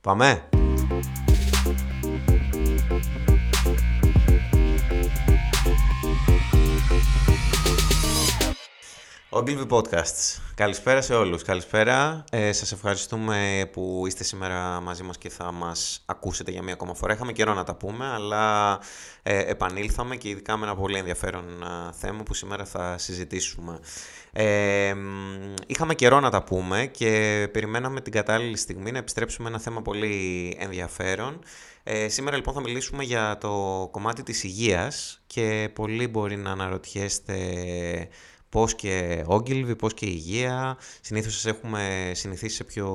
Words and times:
Πάμε! 0.00 0.48
Ogilvy 9.30 9.66
Podcasts. 9.66 10.40
Καλησπέρα 10.61 11.01
σε 11.01 11.13
όλους. 11.13 11.43
Καλησπέρα. 11.43 12.23
Ε, 12.31 12.51
σας 12.51 12.71
ευχαριστούμε 12.71 13.69
που 13.71 14.03
είστε 14.07 14.23
σήμερα 14.23 14.81
μαζί 14.81 15.03
μας 15.03 15.17
και 15.17 15.29
θα 15.29 15.51
μας 15.51 16.03
ακούσετε 16.05 16.51
για 16.51 16.61
μία 16.61 16.73
ακόμα 16.73 16.93
φορά. 16.93 17.13
Είχαμε 17.13 17.31
καιρό 17.31 17.53
να 17.53 17.63
τα 17.63 17.75
πούμε, 17.75 18.05
αλλά 18.05 18.79
ε, 19.23 19.39
επανήλθαμε 19.39 20.15
και 20.15 20.29
ειδικά 20.29 20.57
με 20.57 20.65
ένα 20.65 20.75
πολύ 20.75 20.97
ενδιαφέρον 20.97 21.45
θέμα 21.99 22.23
που 22.23 22.33
σήμερα 22.33 22.65
θα 22.65 22.97
συζητήσουμε. 22.97 23.79
Ε, 24.31 24.93
είχαμε 25.67 25.95
καιρό 25.95 26.19
να 26.19 26.29
τα 26.29 26.43
πούμε 26.43 26.85
και 26.85 27.47
περιμέναμε 27.51 28.01
την 28.01 28.11
κατάλληλη 28.11 28.57
στιγμή 28.57 28.91
να 28.91 28.97
επιστρέψουμε 28.97 29.49
ένα 29.49 29.59
θέμα 29.59 29.81
πολύ 29.81 30.57
ενδιαφέρον. 30.59 31.39
Ε, 31.83 32.07
σήμερα 32.07 32.35
λοιπόν 32.35 32.53
θα 32.53 32.61
μιλήσουμε 32.61 33.03
για 33.03 33.37
το 33.37 33.87
κομμάτι 33.91 34.23
της 34.23 34.43
υγείας 34.43 35.21
και 35.27 35.69
πολλοί 35.73 36.07
μπορεί 36.07 36.37
να 36.37 36.51
αναρωτιέστε 36.51 37.35
πώς 38.51 38.75
και 38.75 39.25
Ogilvy, 39.27 39.77
πώς 39.77 39.93
και 39.93 40.05
υγεία. 40.05 40.77
Συνήθως 41.01 41.33
σας 41.33 41.45
έχουμε 41.45 42.11
συνηθίσει 42.13 42.55
σε 42.55 42.63
πιο 42.63 42.87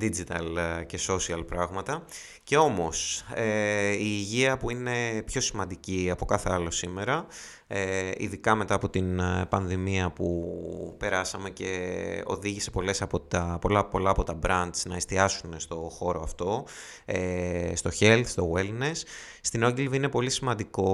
digital 0.00 0.56
ε, 0.80 0.84
και 0.84 0.98
social 1.08 1.46
πράγματα. 1.46 2.04
Και 2.44 2.56
όμως, 2.56 3.24
ε, 3.34 3.92
η 3.92 3.98
υγεία 4.00 4.56
που 4.56 4.70
είναι 4.70 5.22
πιο 5.24 5.40
σημαντική 5.40 6.08
από 6.12 6.24
κάθε 6.24 6.52
άλλο 6.52 6.70
σήμερα, 6.70 7.26
ε, 7.68 8.10
ειδικά 8.16 8.54
μετά 8.54 8.74
από 8.74 8.88
την 8.88 9.18
ε, 9.18 9.46
πανδημία 9.48 10.10
που 10.10 10.94
περάσαμε 10.98 11.50
και 11.50 12.22
οδήγησε 12.26 12.70
πολλές 12.70 13.02
από 13.02 13.20
τα, 13.20 13.58
πολλά, 13.60 13.84
πολλά 13.84 14.10
από 14.10 14.22
τα 14.22 14.38
brands 14.46 14.82
να 14.88 14.96
εστιάσουν 14.96 15.60
στο 15.60 15.76
χώρο 15.76 16.22
αυτό, 16.22 16.66
ε, 17.04 17.72
στο 17.74 17.90
health, 18.00 18.24
στο 18.26 18.52
wellness. 18.56 19.02
Στην 19.40 19.64
Ogilvy 19.64 19.92
είναι 19.92 20.08
πολύ 20.08 20.30
σημαντικό 20.30 20.84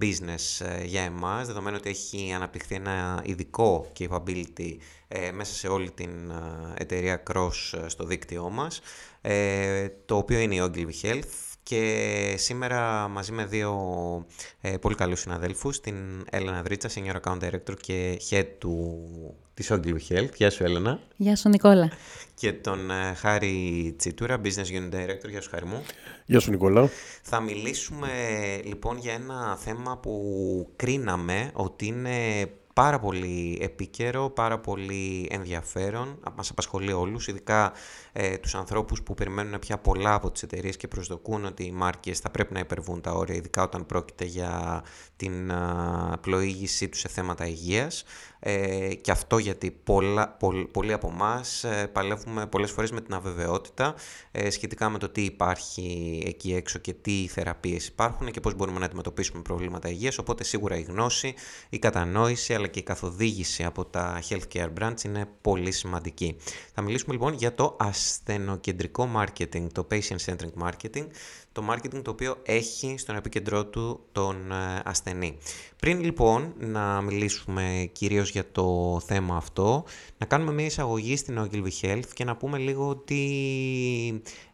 business 0.00 0.66
για 0.84 1.02
εμάς, 1.02 1.46
δεδομένου 1.46 1.76
ότι 1.78 1.88
έχει 1.88 2.32
αναπτυχθεί 2.32 2.74
ένα 2.74 3.22
ειδικό 3.24 3.92
capability 3.98 4.76
μέσα 5.34 5.54
σε 5.54 5.68
όλη 5.68 5.90
την 5.90 6.32
εταιρεία 6.74 7.22
Cross 7.32 7.69
στο 7.86 8.04
δίκτυό 8.04 8.50
μας, 8.50 8.80
το 10.04 10.16
οποίο 10.16 10.38
είναι 10.38 10.54
η 10.54 10.60
Ogilvy 10.62 11.06
Health 11.06 11.50
και 11.70 12.34
σήμερα 12.38 13.08
μαζί 13.08 13.32
με 13.32 13.44
δύο 13.44 13.74
ε, 14.60 14.76
πολύ 14.76 14.94
καλούς 14.94 15.20
συναδέλφους, 15.20 15.80
την 15.80 15.96
Έλενα 16.30 16.62
Δρίτσα, 16.62 16.88
Senior 16.94 17.14
Account 17.20 17.38
Director 17.44 17.74
και 17.80 18.20
Head 18.30 18.46
του, 18.58 18.98
της 19.54 19.72
Ogilvy 19.72 20.12
Health. 20.12 20.34
Γεια 20.34 20.50
σου 20.50 20.64
Έλενα. 20.64 21.00
Γεια 21.16 21.36
σου 21.36 21.48
Νικόλα. 21.48 21.90
Και 22.34 22.52
τον 22.52 22.90
ε, 22.90 23.14
Χάρη 23.14 23.94
Τσιτούρα, 23.98 24.40
Business 24.44 24.66
Unit 24.66 24.94
Director. 24.94 25.28
Γεια 25.28 25.40
σου 25.40 25.50
Χάρη 25.50 25.66
μου. 25.66 25.82
Γεια 26.26 26.40
σου 26.40 26.50
Νικόλα. 26.50 26.88
Θα 27.22 27.40
μιλήσουμε 27.40 28.08
λοιπόν 28.64 28.98
για 28.98 29.12
ένα 29.12 29.56
θέμα 29.56 29.98
που 29.98 30.72
κρίναμε 30.76 31.50
ότι 31.52 31.86
είναι 31.86 32.46
πάρα 32.80 32.98
πολύ 32.98 33.58
επίκαιρο, 33.60 34.30
πάρα 34.30 34.58
πολύ 34.58 35.28
ενδιαφέρον, 35.30 36.18
μας 36.36 36.50
απασχολεί 36.50 36.92
όλους, 36.92 37.28
ειδικά 37.28 37.72
ε, 38.12 38.36
τους 38.36 38.54
ανθρώπους 38.54 39.02
που 39.02 39.14
περιμένουν 39.14 39.58
πια 39.58 39.78
πολλά 39.78 40.14
από 40.14 40.30
τις 40.30 40.42
εταιρείες 40.42 40.76
και 40.76 40.88
προσδοκούν 40.88 41.44
ότι 41.44 41.64
οι 41.64 41.70
μάρκες 41.70 42.18
θα 42.18 42.30
πρέπει 42.30 42.52
να 42.52 42.58
υπερβούν 42.58 43.00
τα 43.00 43.12
όρια, 43.12 43.34
ειδικά 43.34 43.62
όταν 43.62 43.86
πρόκειται 43.86 44.24
για 44.24 44.82
την 45.16 45.52
α, 45.52 46.18
πλοήγησή 46.20 46.88
τους 46.88 47.00
σε 47.00 47.08
θέματα 47.08 47.46
υγείας. 47.46 48.04
Ε, 48.42 48.94
και 48.94 49.10
αυτό 49.10 49.38
γιατί 49.38 49.70
πολλά, 49.70 50.36
πολλοί 50.72 50.92
από 50.92 51.10
εμάς 51.12 51.64
ε, 51.64 51.86
παλεύουμε 51.92 52.46
πολλές 52.46 52.70
φορές 52.70 52.90
με 52.90 53.00
την 53.00 53.14
αβεβαιότητα 53.14 53.94
ε, 54.32 54.50
σχετικά 54.50 54.88
με 54.88 54.98
το 54.98 55.08
τι 55.08 55.22
υπάρχει 55.22 56.22
εκεί 56.26 56.54
έξω 56.54 56.78
και 56.78 56.92
τι 56.92 57.26
θεραπείες 57.28 57.86
υπάρχουν 57.86 58.30
και 58.30 58.40
πώς 58.40 58.54
μπορούμε 58.54 58.78
να 58.78 58.84
αντιμετωπίσουμε 58.84 59.42
προβλήματα 59.42 59.88
υγείας. 59.88 60.18
Οπότε 60.18 60.44
σίγουρα 60.44 60.76
η 60.76 60.82
γνώση, 60.82 61.34
η 61.68 61.78
κατανόηση 61.78 62.54
αλλά 62.54 62.66
και 62.66 62.78
η 62.78 62.82
καθοδήγηση 62.82 63.64
από 63.64 63.84
τα 63.84 64.22
healthcare 64.28 64.68
brands 64.80 65.04
είναι 65.04 65.28
πολύ 65.40 65.72
σημαντική. 65.72 66.36
Θα 66.74 66.82
μιλήσουμε 66.82 67.12
λοιπόν 67.12 67.34
για 67.34 67.54
το 67.54 67.76
ασθενοκεντρικό 68.00 69.10
marketing, 69.16 69.66
το 69.72 69.86
patient-centric 69.90 70.68
marketing, 70.68 71.06
το 71.52 71.62
marketing 71.70 72.02
το 72.02 72.10
οποίο 72.10 72.36
έχει 72.42 72.94
στον 72.98 73.16
επίκεντρό 73.16 73.66
του 73.66 74.00
τον 74.12 74.52
ε, 74.52 74.82
ασθενή. 74.84 75.38
Πριν 75.76 76.00
λοιπόν 76.00 76.54
να 76.58 77.00
μιλήσουμε 77.00 77.88
κυρίως 77.92 78.30
για 78.30 78.44
το 78.52 79.00
θέμα 79.06 79.36
αυτό, 79.36 79.84
να 80.18 80.26
κάνουμε 80.26 80.52
μια 80.52 80.64
εισαγωγή 80.64 81.16
στην 81.16 81.38
Ogilvy 81.38 81.86
Health 81.86 82.08
και 82.12 82.24
να 82.24 82.36
πούμε 82.36 82.58
λίγο 82.58 82.96
τι, 82.96 83.22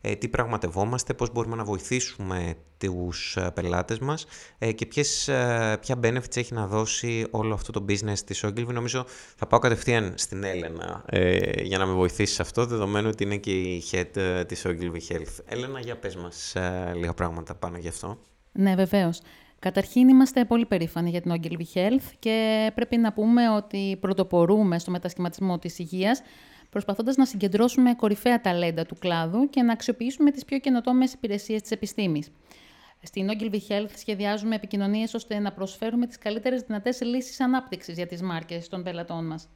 ε, 0.00 0.14
τι 0.14 0.28
πραγματευόμαστε, 0.28 1.14
πώς 1.14 1.32
μπορούμε 1.32 1.56
να 1.56 1.64
βοηθήσουμε 1.64 2.56
τους 2.78 3.36
ε, 3.36 3.50
πελάτες 3.54 3.98
μας 3.98 4.26
ε, 4.58 4.72
και 4.72 4.86
ποιες, 4.86 5.28
ε, 5.28 5.78
ποια 5.80 5.98
benefits 6.02 6.36
έχει 6.36 6.54
να 6.54 6.66
δώσει 6.66 7.26
όλο 7.30 7.54
αυτό 7.54 7.72
το 7.72 7.84
business 7.88 8.18
της 8.24 8.44
Ogilvy. 8.44 8.66
Νομίζω 8.66 9.06
θα 9.36 9.46
πάω 9.46 9.58
κατευθείαν 9.58 10.12
στην 10.16 10.44
Έλενα 10.44 11.04
ε, 11.06 11.62
για 11.62 11.78
να 11.78 11.86
με 11.86 11.92
βοηθήσει 11.92 12.34
σε 12.34 12.42
αυτό, 12.42 12.66
δεδομένου 12.66 13.08
ότι 13.12 13.24
είναι 13.24 13.36
και 13.36 13.50
η 13.50 13.82
head 13.92 14.44
της 14.46 14.66
Ogilvy 14.66 15.12
Health. 15.12 15.44
Έλενα, 15.46 15.80
για 15.80 15.96
πες 15.96 16.16
μας 16.16 16.54
λίγα 16.94 17.14
πράγματα 17.14 17.54
πάνω 17.54 17.78
γι' 17.78 17.88
αυτό. 17.88 18.19
Ναι, 18.52 18.74
βεβαίως. 18.74 19.20
Καταρχήν 19.58 20.08
είμαστε 20.08 20.44
πολύ 20.44 20.66
περήφανοι 20.66 21.10
για 21.10 21.20
την 21.20 21.32
Ogilvy 21.34 21.78
Health 21.78 22.12
και 22.19 22.70
πρέπει 22.74 22.97
να 22.97 23.12
πούμε 23.12 23.48
ότι 23.48 23.97
πρωτοπορούμε 24.00 24.78
στο 24.78 24.91
μετασχηματισμό 24.91 25.58
της 25.58 25.78
υγείας 25.78 26.22
προσπαθώντας 26.70 27.16
να 27.16 27.25
συγκεντρώσουμε 27.25 27.94
κορυφαία 27.94 28.41
ταλέντα 28.41 28.86
του 28.86 28.96
κλάδου 28.98 29.48
και 29.50 29.62
να 29.62 29.72
αξιοποιήσουμε 29.72 30.30
τις 30.30 30.44
πιο 30.44 30.58
καινοτόμες 30.58 31.12
υπηρεσίες 31.12 31.62
της 31.62 31.70
επιστήμης. 31.70 32.30
Στην 33.02 33.28
Ogilvy 33.30 33.60
Health 33.69 33.91
σχεδιάζουμε 33.96 34.54
επικοινωνίες 34.54 35.14
ώστε 35.14 35.38
να 35.38 35.52
προσφέρουμε 35.52 36.06
τις 36.06 36.19
καλύτερες 36.19 36.62
δυνατές 36.62 37.00
λύσεις 37.00 37.41
ανάπτυξης 37.41 37.96
για 37.96 38.06
τις 38.06 38.22
μάρκες 38.22 38.69
των 38.69 38.82
πελατών 38.82 39.26
μας. 39.26 39.48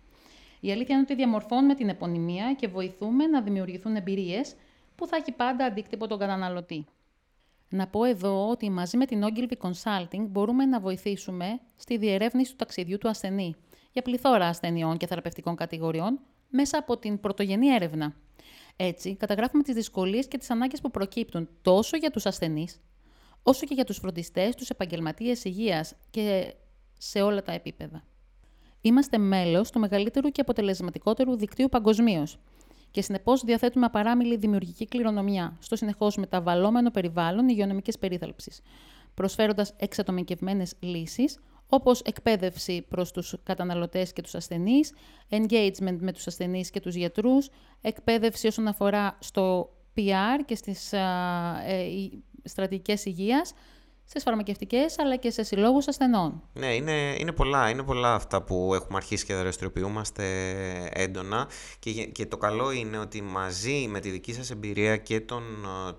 Η 0.60 0.72
αλήθεια 0.72 0.94
είναι 0.94 1.04
ότι 1.04 1.14
διαμορφώνουμε 1.14 1.74
την 1.74 1.88
επωνυμία 1.88 2.54
και 2.54 2.68
βοηθούμε 2.68 3.26
να 3.26 3.42
δημιουργηθούν 3.42 3.96
εμπειρίες 3.96 4.54
που 4.96 5.06
θα 5.06 5.16
έχει 5.16 5.32
πάντα 5.32 5.64
αντίκτυπο 5.64 6.06
τον 6.06 6.18
καταναλωτή. 6.18 6.86
Να 7.72 7.86
πω 7.86 8.04
εδώ 8.04 8.48
ότι 8.48 8.70
μαζί 8.70 8.96
με 8.96 9.06
την 9.06 9.22
Ogilvy 9.24 9.68
Consulting 9.68 10.26
μπορούμε 10.28 10.64
να 10.64 10.80
βοηθήσουμε 10.80 11.60
στη 11.76 11.96
διερεύνηση 11.96 12.50
του 12.50 12.56
ταξιδιού 12.56 12.98
του 12.98 13.08
ασθενή 13.08 13.54
για 13.92 14.02
πληθώρα 14.02 14.46
ασθενειών 14.46 14.96
και 14.96 15.06
θεραπευτικών 15.06 15.56
κατηγοριών 15.56 16.20
μέσα 16.48 16.78
από 16.78 16.96
την 16.96 17.20
πρωτογενή 17.20 17.68
έρευνα. 17.68 18.14
Έτσι, 18.76 19.16
καταγράφουμε 19.16 19.62
τις 19.62 19.74
δυσκολίες 19.74 20.28
και 20.28 20.38
τις 20.38 20.50
ανάγκες 20.50 20.80
που 20.80 20.90
προκύπτουν 20.90 21.48
τόσο 21.62 21.96
για 21.96 22.10
τους 22.10 22.26
ασθενείς, 22.26 22.80
όσο 23.42 23.66
και 23.66 23.74
για 23.74 23.84
τους 23.84 23.96
φροντιστές, 23.98 24.54
τους 24.54 24.68
επαγγελματίες 24.68 25.44
υγείας 25.44 25.94
και 26.10 26.54
σε 26.98 27.22
όλα 27.22 27.42
τα 27.42 27.52
επίπεδα. 27.52 28.04
Είμαστε 28.80 29.18
μέλος 29.18 29.70
του 29.70 29.78
μεγαλύτερου 29.78 30.28
και 30.28 30.40
αποτελεσματικότερου 30.40 31.36
δικτύου 31.36 31.68
παγκοσμίως 31.68 32.38
και 32.90 33.02
συνεπώς 33.02 33.42
διαθέτουμε 33.44 33.86
απαράμιλη 33.86 34.36
δημιουργική 34.36 34.86
κληρονομιά 34.86 35.56
στο 35.60 35.76
συνεχώς 35.76 36.16
μεταβαλλόμενο 36.16 36.90
περιβάλλον 36.90 37.48
υγειονομικής 37.48 37.98
περίθαλψης, 37.98 38.60
προσφέροντας 39.14 39.72
εξατομικευμένες 39.76 40.74
λύσεις 40.80 41.38
όπως 41.68 42.00
εκπαίδευση 42.00 42.86
προς 42.88 43.12
τους 43.12 43.34
καταναλωτές 43.42 44.12
και 44.12 44.22
τους 44.22 44.34
ασθενείς, 44.34 44.92
engagement 45.30 45.96
με 45.98 46.12
τους 46.12 46.26
ασθενείς 46.26 46.70
και 46.70 46.80
τους 46.80 46.94
γιατρούς, 46.94 47.48
εκπαίδευση 47.80 48.46
όσον 48.46 48.66
αφορά 48.66 49.18
στο 49.20 49.72
PR 49.96 50.44
και 50.44 50.54
στις 50.54 50.92
ε, 50.92 51.00
στρατηγικές 52.44 53.04
υγείας, 53.04 53.52
στι 54.10 54.20
φαρμακευτικές 54.20 54.98
αλλά 54.98 55.16
και 55.16 55.30
σε 55.30 55.42
συλλόγους 55.42 55.88
ασθενών. 55.88 56.42
Ναι, 56.52 56.74
είναι, 56.74 57.16
είναι, 57.18 57.32
πολλά, 57.32 57.70
είναι 57.70 57.82
πολλά 57.82 58.14
αυτά 58.14 58.42
που 58.42 58.74
έχουμε 58.74 58.96
αρχίσει 58.96 59.24
και 59.24 59.34
δραστηριοποιούμαστε 59.34 60.24
έντονα 60.92 61.48
και, 61.78 61.90
και 62.04 62.26
το 62.26 62.36
καλό 62.36 62.72
είναι 62.72 62.98
ότι 62.98 63.22
μαζί 63.22 63.86
με 63.90 64.00
τη 64.00 64.10
δική 64.10 64.32
σας 64.32 64.50
εμπειρία 64.50 64.96
και 64.96 65.20
τον, 65.20 65.42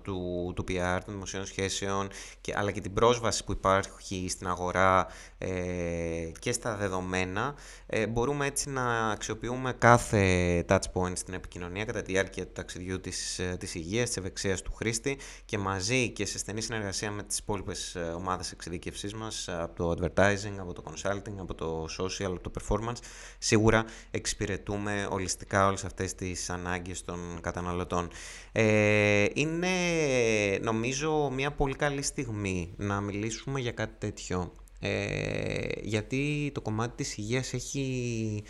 του, 0.02 0.52
του 0.56 0.64
PR, 0.68 0.98
των 1.04 1.14
δημοσίων 1.14 1.46
σχέσεων 1.46 2.08
και, 2.40 2.54
αλλά 2.56 2.70
και 2.70 2.80
την 2.80 2.92
πρόσβαση 2.92 3.44
που 3.44 3.52
υπάρχει 3.52 4.26
στην 4.28 4.46
αγορά 4.46 5.06
ε, 5.38 5.50
και 6.38 6.52
στα 6.52 6.76
δεδομένα 6.76 7.54
ε, 7.86 8.06
μπορούμε 8.06 8.46
έτσι 8.46 8.70
να 8.70 9.10
αξιοποιούμε 9.10 9.72
κάθε 9.72 10.64
touch 10.68 10.92
point 10.94 11.12
στην 11.14 11.34
επικοινωνία 11.34 11.84
κατά 11.84 12.02
τη 12.02 12.12
διάρκεια 12.12 12.46
του 12.46 12.52
ταξιδιού 12.52 13.00
της, 13.00 13.38
ε, 13.38 13.56
της 13.58 13.74
υγείας, 13.74 14.06
της 14.06 14.16
ευεξίας 14.16 14.62
του 14.62 14.72
χρήστη 14.72 15.18
και 15.44 15.58
μαζί 15.58 16.10
και 16.10 16.26
σε 16.26 16.38
στενή 16.38 16.60
συνεργασία 16.60 17.10
με 17.10 17.22
τις 17.22 17.38
υπόλοιπες 17.38 17.96
ομάδες 18.16 18.52
εξειδικευσής 18.52 19.14
μας 19.14 19.48
από 19.48 19.74
το 19.76 19.90
advertising, 19.90 20.54
από 20.58 20.72
το 20.72 20.82
consulting, 20.86 21.34
από 21.38 21.54
το 21.54 21.86
social, 21.98 22.24
από 22.24 22.50
το 22.50 22.50
performance 22.60 22.98
σίγουρα 23.38 23.84
εξυπηρετούμε 24.10 25.08
ολιστικά 25.10 25.66
όλες 25.66 25.84
αυτές 25.84 26.14
τις 26.14 26.50
ανάγκες 26.50 27.04
των 27.04 27.38
καταναλωτών. 27.40 28.10
Ε, 28.52 29.26
είναι 29.34 29.68
νομίζω 30.62 31.30
μια 31.30 31.52
πολύ 31.52 31.74
καλή 31.74 32.02
στιγμή 32.02 32.74
να 32.76 33.00
μιλήσουμε 33.00 33.60
για 33.60 33.72
κάτι 33.72 33.94
τέτοιο 33.98 34.52
ε, 34.84 35.66
γιατί 35.82 36.50
το 36.54 36.60
κομμάτι 36.60 36.96
της 36.96 37.16
υγείας 37.16 37.52
έχει 37.52 38.44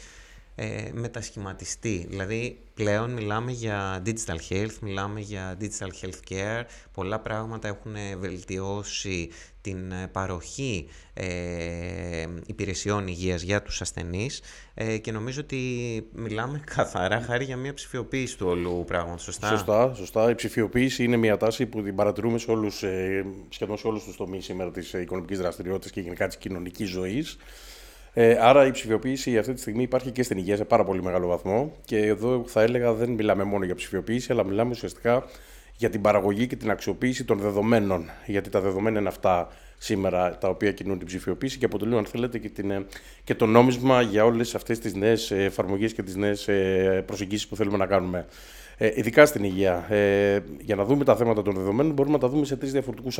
ε, 0.54 0.90
μετασχηματιστεί. 0.92 2.06
Δηλαδή 2.08 2.58
πλέον 2.74 3.10
μιλάμε 3.10 3.52
για 3.52 4.02
digital 4.06 4.36
health, 4.50 4.74
μιλάμε 4.80 5.20
για 5.20 5.56
digital 5.60 6.04
health 6.04 6.32
care, 6.32 6.62
πολλά 6.92 7.20
πράγματα 7.20 7.68
έχουν 7.68 7.94
βελτιώσει 8.18 9.30
την 9.62 9.92
ε, 9.92 10.08
παροχή 10.12 10.88
ε, 11.14 12.26
υπηρεσιών 12.46 13.06
υγείας 13.06 13.42
για 13.42 13.62
τους 13.62 13.80
ασθενείς 13.80 14.42
ε, 14.74 14.98
και 14.98 15.12
νομίζω 15.12 15.40
ότι 15.40 15.58
μιλάμε 16.12 16.62
καθαρά 16.74 17.20
χάρη 17.20 17.44
για 17.44 17.56
μια 17.56 17.74
ψηφιοποίηση 17.74 18.38
του 18.38 18.46
όλου 18.46 18.84
πράγματος, 18.86 19.22
σωστά; 19.22 19.48
Σωστά, 19.48 19.94
σωστά. 19.94 20.30
Η 20.30 20.34
ψηφιοποίηση 20.34 21.04
είναι 21.04 21.16
μια 21.16 21.36
τάση 21.36 21.66
που 21.66 21.82
την 21.82 21.94
παρατηρούμε 21.94 22.38
σε 22.38 22.50
όλους, 22.50 22.82
ε, 22.82 23.24
σχεδόν 23.48 23.78
σε 23.78 23.86
όλους 23.86 24.04
τους 24.04 24.16
τομείς 24.16 24.44
σήμερα 24.44 24.70
της 24.70 24.92
οικονομικής 24.92 25.38
δραστηριότητας 25.38 25.90
και 25.90 26.00
γενικά 26.00 26.26
της 26.26 26.36
κοινωνικής 26.36 26.88
ζωής. 26.88 27.36
Ε, 28.14 28.36
άρα 28.40 28.66
η 28.66 28.70
ψηφιοποίηση 28.70 29.38
αυτή 29.38 29.52
τη 29.52 29.60
στιγμή 29.60 29.82
υπάρχει 29.82 30.10
και 30.10 30.22
στην 30.22 30.38
υγεία 30.38 30.56
σε 30.56 30.64
πάρα 30.64 30.84
πολύ 30.84 31.02
μεγάλο 31.02 31.26
βαθμό. 31.26 31.72
Και 31.84 31.98
εδώ 31.98 32.44
θα 32.46 32.62
έλεγα 32.62 32.92
δεν 32.92 33.10
μιλάμε 33.10 33.44
μόνο 33.44 33.64
για 33.64 33.74
ψηφιοποίηση, 33.74 34.32
αλλά 34.32 34.44
μιλάμε 34.44 34.70
ουσιαστικά 34.70 35.24
για 35.76 35.90
την 35.90 36.00
παραγωγή 36.00 36.46
και 36.46 36.56
την 36.56 36.70
αξιοποίηση 36.70 37.24
των 37.24 37.38
δεδομένων. 37.38 38.10
Γιατί 38.26 38.50
τα 38.50 38.60
δεδομένα 38.60 38.98
είναι 38.98 39.08
αυτά 39.08 39.48
σήμερα 39.78 40.38
τα 40.38 40.48
οποία 40.48 40.72
κινούν 40.72 40.98
την 40.98 41.06
ψηφιοποίηση 41.06 41.58
και 41.58 41.64
αποτελούν, 41.64 41.98
αν 41.98 42.06
θέλετε, 42.06 42.38
και, 42.38 42.48
την, 42.48 42.70
ε, 42.70 42.86
και 43.24 43.34
το 43.34 43.46
νόμισμα 43.46 44.02
για 44.02 44.24
όλες 44.24 44.54
αυτές 44.54 44.78
τις 44.78 44.94
νέες 44.94 45.30
εφαρμογές 45.30 45.92
και 45.92 46.02
τις 46.02 46.16
νέες 46.16 46.48
προσεγγίσεις 47.06 47.48
που 47.48 47.56
θέλουμε 47.56 47.76
να 47.76 47.86
κάνουμε. 47.86 48.26
Ε, 48.84 48.92
ειδικά 48.94 49.26
στην 49.26 49.44
υγεία. 49.44 49.86
Ε, 49.88 50.40
για 50.60 50.76
να 50.76 50.84
δούμε 50.84 51.04
τα 51.04 51.16
θέματα 51.16 51.42
των 51.42 51.54
δεδομένων, 51.54 51.92
μπορούμε 51.92 52.14
να 52.14 52.20
τα 52.20 52.28
δούμε 52.28 52.44
σε 52.44 52.56
τρεις 52.56 52.72
διαφορετικούς 52.72 53.18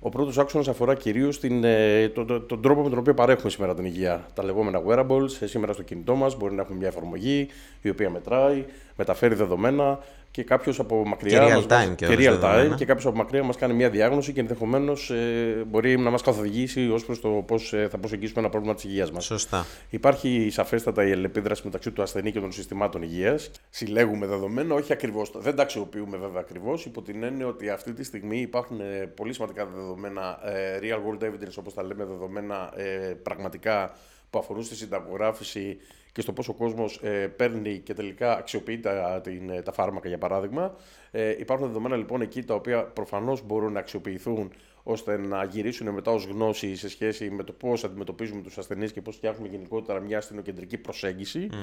Ο 0.00 0.08
πρώτος 0.08 0.38
άξονας 0.38 0.68
αφορά 0.68 0.94
κυρίως 0.94 1.42
ε, 1.42 2.08
το, 2.08 2.24
το, 2.24 2.40
τον 2.40 2.62
τρόπο 2.62 2.82
με 2.82 2.88
τον 2.88 2.98
οποίο 2.98 3.14
παρέχουμε 3.14 3.50
σήμερα 3.50 3.74
την 3.74 3.84
υγεία. 3.84 4.26
Τα 4.34 4.44
λεγόμενα 4.44 4.82
wearables, 4.86 5.40
ε, 5.40 5.46
σήμερα 5.46 5.72
στο 5.72 5.82
κινητό 5.82 6.14
μας 6.14 6.36
μπορεί 6.36 6.54
να 6.54 6.62
έχουμε 6.62 6.78
μια 6.78 6.88
εφαρμογή 6.88 7.48
η 7.82 7.88
οποία 7.88 8.10
μετράει, 8.10 8.64
μεταφέρει 8.96 9.34
δεδομένα 9.34 9.98
και 10.36 10.44
κάποιος 10.44 10.78
από 10.78 11.06
μακριά. 11.06 11.38
Και 11.38 11.54
real 11.54 11.72
time, 11.72 11.94
και, 11.96 12.06
real 12.10 12.40
time 12.40 12.74
και 12.76 12.84
κάποιος 12.84 13.06
από 13.06 13.16
μακριά 13.16 13.42
μας 13.42 13.56
κάνει 13.56 13.74
μια 13.74 13.90
διάγνωση 13.90 14.32
και 14.32 14.40
ενδεχομένως 14.40 15.10
ε, 15.10 15.64
μπορεί 15.66 15.98
να 15.98 16.10
μας 16.10 16.22
καθοδηγήσει 16.22 16.90
ως 16.90 17.04
προς 17.04 17.20
το 17.20 17.28
πώς 17.28 17.72
ε, 17.72 17.88
θα 17.90 17.98
προσεγγίσουμε 17.98 18.40
ένα 18.40 18.48
πρόβλημα 18.48 18.74
της 18.74 18.84
υγείας 18.84 19.10
μας. 19.10 19.24
Σωστά. 19.24 19.66
Υπάρχει 19.90 20.48
σαφέστατα 20.50 21.06
η 21.06 21.12
αλληλεπίδραση 21.12 21.62
μεταξύ 21.64 21.90
του 21.90 22.02
ασθενή 22.02 22.32
και 22.32 22.40
των 22.40 22.52
συστημάτων 22.52 23.02
υγείας. 23.02 23.50
Συλλέγουμε 23.70 24.26
δεδομένα, 24.26 24.74
όχι 24.74 24.92
ακριβώς. 24.92 25.32
Δεν 25.34 25.56
τα 25.56 25.62
αξιοποιούμε 25.62 26.16
βέβαια 26.16 26.40
ακριβώς, 26.40 26.84
υπό 26.84 27.02
την 27.02 27.22
έννοια 27.22 27.46
ότι 27.46 27.70
αυτή 27.70 27.92
τη 27.92 28.04
στιγμή 28.04 28.40
υπάρχουν 28.40 28.80
ε, 28.80 28.84
πολύ 29.16 29.32
σημαντικά 29.32 29.66
δεδομένα, 29.66 30.38
ε, 30.44 30.78
real 30.82 30.98
world 31.08 31.24
evidence 31.24 31.56
όπως 31.58 31.74
τα 31.74 31.82
λέμε, 31.82 32.04
δεδομένα 32.04 32.72
ε, 32.76 33.14
πραγματικά 33.22 33.92
που 34.30 34.38
αφορούν 34.38 34.62
στη 34.62 34.74
συνταγογράφηση 34.74 35.78
και 36.16 36.22
στο 36.22 36.32
πόσο 36.32 36.52
ο 36.52 36.54
κόσμος 36.54 37.00
ε, 37.02 37.26
παίρνει 37.26 37.78
και 37.78 37.94
τελικά 37.94 38.36
αξιοποιεί 38.36 38.80
τα, 38.80 39.20
την, 39.22 39.50
ε, 39.50 39.62
τα 39.62 39.72
φάρμακα, 39.72 40.08
για 40.08 40.18
παράδειγμα. 40.18 40.74
Ε, 41.10 41.30
υπάρχουν 41.38 41.66
δεδομένα 41.66 41.96
λοιπόν 41.96 42.20
εκεί 42.20 42.42
τα 42.42 42.54
οποία 42.54 42.84
προφανώς 42.84 43.46
μπορούν 43.46 43.72
να 43.72 43.78
αξιοποιηθούν 43.78 44.52
ώστε 44.88 45.16
να 45.16 45.44
γυρίσουν 45.44 45.88
μετά 45.88 46.10
ως 46.10 46.24
γνώση 46.24 46.76
σε 46.76 46.88
σχέση 46.88 47.30
με 47.30 47.42
το 47.42 47.52
πώς 47.52 47.84
αντιμετωπίζουμε 47.84 48.42
τους 48.42 48.58
ασθενείς 48.58 48.92
και 48.92 49.00
πώς 49.00 49.16
φτιάχνουμε 49.16 49.48
γενικότερα 49.48 50.00
μια 50.00 50.18
αστυνοκεντρική 50.18 50.78
προσέγγιση. 50.78 51.48
Mm. 51.50 51.54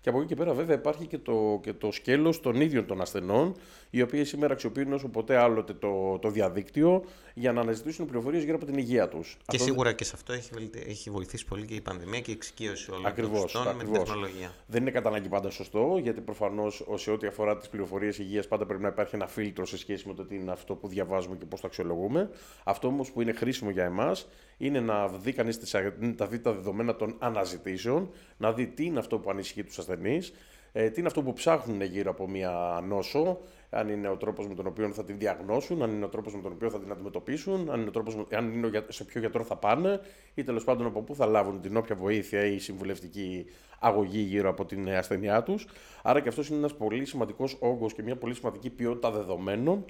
Και 0.00 0.08
από 0.08 0.18
εκεί 0.18 0.26
και 0.26 0.34
πέρα, 0.34 0.52
βέβαια, 0.52 0.76
υπάρχει 0.76 1.06
και 1.06 1.18
το, 1.18 1.60
και 1.62 1.72
το 1.72 1.92
σκέλος 1.92 2.40
των 2.40 2.60
ίδιων 2.60 2.86
των 2.86 3.00
ασθενών, 3.00 3.54
οι 3.90 4.02
οποίοι 4.02 4.24
σήμερα 4.24 4.52
αξιοποιούν 4.52 4.92
όσο 4.92 5.08
ποτέ 5.08 5.36
άλλοτε 5.36 5.72
το, 5.72 6.18
το 6.18 6.30
διαδίκτυο 6.30 7.04
για 7.34 7.52
να 7.52 7.60
αναζητήσουν 7.60 8.06
πληροφορίες 8.06 8.42
γύρω 8.42 8.56
από 8.56 8.64
την 8.64 8.78
υγεία 8.78 9.08
τους. 9.08 9.36
Και 9.36 9.56
αυτό... 9.56 9.64
σίγουρα 9.64 9.92
και 9.92 10.04
σε 10.04 10.12
αυτό 10.14 10.32
έχει, 10.32 10.50
έχει 10.86 11.10
βοηθήσει 11.10 11.46
πολύ 11.46 11.66
και 11.66 11.74
η 11.74 11.80
πανδημία 11.80 12.20
και 12.20 12.30
η 12.30 12.34
εξοικείωση 12.34 12.90
όλων 12.90 13.06
ακριβώς, 13.06 13.52
των 13.52 13.76
με 13.76 13.84
την 13.84 13.92
τεχνολογία. 13.92 14.52
Δεν 14.66 14.80
είναι 14.80 14.90
κατά 14.90 15.08
ανάγκη 15.08 15.28
πάντα 15.28 15.50
σωστό, 15.50 15.98
γιατί 16.02 16.20
προφανώς 16.20 16.84
σε 16.94 17.10
ό,τι 17.10 17.26
αφορά 17.26 17.56
τις 17.56 17.68
πληροφορίες 17.68 18.18
υγείας 18.18 18.48
πάντα 18.48 18.66
πρέπει 18.66 18.82
να 18.82 18.88
υπάρχει 18.88 19.14
ένα 19.14 19.26
φίλτρο 19.26 19.66
σε 19.66 19.78
σχέση 19.78 20.08
με 20.08 20.14
το 20.14 20.24
τι 20.24 20.34
είναι 20.34 20.52
αυτό 20.52 20.74
που 20.74 20.88
διαβάζουμε 20.88 21.36
και 21.36 21.44
πώς 21.44 21.60
το 21.60 21.66
αξιολογούμε. 21.66 22.30
Αυτό 22.72 22.88
όμως 22.88 23.12
που 23.12 23.20
είναι 23.20 23.32
χρήσιμο 23.32 23.70
για 23.70 23.84
εμάς 23.84 24.28
είναι 24.56 24.80
να 24.80 25.08
δει 25.08 25.32
κανείς 25.32 25.70
τα, 25.70 25.92
τα 26.16 26.52
δεδομένα 26.52 26.96
των 26.96 27.16
αναζητήσεων, 27.18 28.10
να 28.36 28.52
δει 28.52 28.66
τι 28.66 28.84
είναι 28.84 28.98
αυτό 28.98 29.18
που 29.18 29.30
ανησυχεί 29.30 29.64
τους 29.64 29.78
ασθενείς, 29.78 30.32
ε, 30.72 30.90
τι 30.90 30.98
είναι 30.98 31.08
αυτό 31.08 31.22
που 31.22 31.32
ψάχνουν 31.32 31.82
γύρω 31.82 32.10
από 32.10 32.28
μια 32.28 32.84
νόσο, 32.88 33.38
αν 33.70 33.88
είναι 33.88 34.08
ο 34.08 34.16
τρόπος 34.16 34.48
με 34.48 34.54
τον 34.54 34.66
οποίο 34.66 34.88
θα 34.92 35.04
την 35.04 35.18
διαγνώσουν, 35.18 35.82
αν 35.82 35.90
είναι 35.90 36.04
ο 36.04 36.08
τρόπος 36.08 36.34
με 36.34 36.42
τον 36.42 36.52
οποίο 36.52 36.70
θα 36.70 36.78
την 36.78 36.90
αντιμετωπίσουν, 36.90 37.70
αν 37.70 37.80
είναι, 37.80 37.88
ο 37.88 37.92
τρόπος, 37.92 38.26
αν 38.32 38.52
είναι 38.52 38.84
σε 38.88 39.04
ποιο 39.04 39.20
γιατρό 39.20 39.44
θα 39.44 39.56
πάνε 39.56 40.00
ή 40.34 40.42
τέλος 40.42 40.64
πάντων 40.64 40.86
από 40.86 41.00
πού 41.02 41.14
θα 41.14 41.26
λάβουν 41.26 41.60
την 41.60 41.76
όποια 41.76 41.96
βοήθεια 41.96 42.44
ή 42.44 42.58
συμβουλευτική 42.58 43.46
αγωγή 43.80 44.20
γύρω 44.20 44.48
από 44.48 44.64
την 44.64 44.90
ασθενειά 44.90 45.42
τους. 45.42 45.66
Άρα 46.02 46.20
και 46.20 46.28
αυτός 46.28 46.48
είναι 46.48 46.58
ένας 46.58 46.74
πολύ 46.74 47.04
σημαντικός 47.04 47.56
όγκος 47.60 47.92
και 47.92 48.02
μια 48.02 48.16
πολύ 48.16 48.34
σημαντική 48.34 48.70
ποιότητα 48.70 49.10
δεδομένων, 49.10 49.84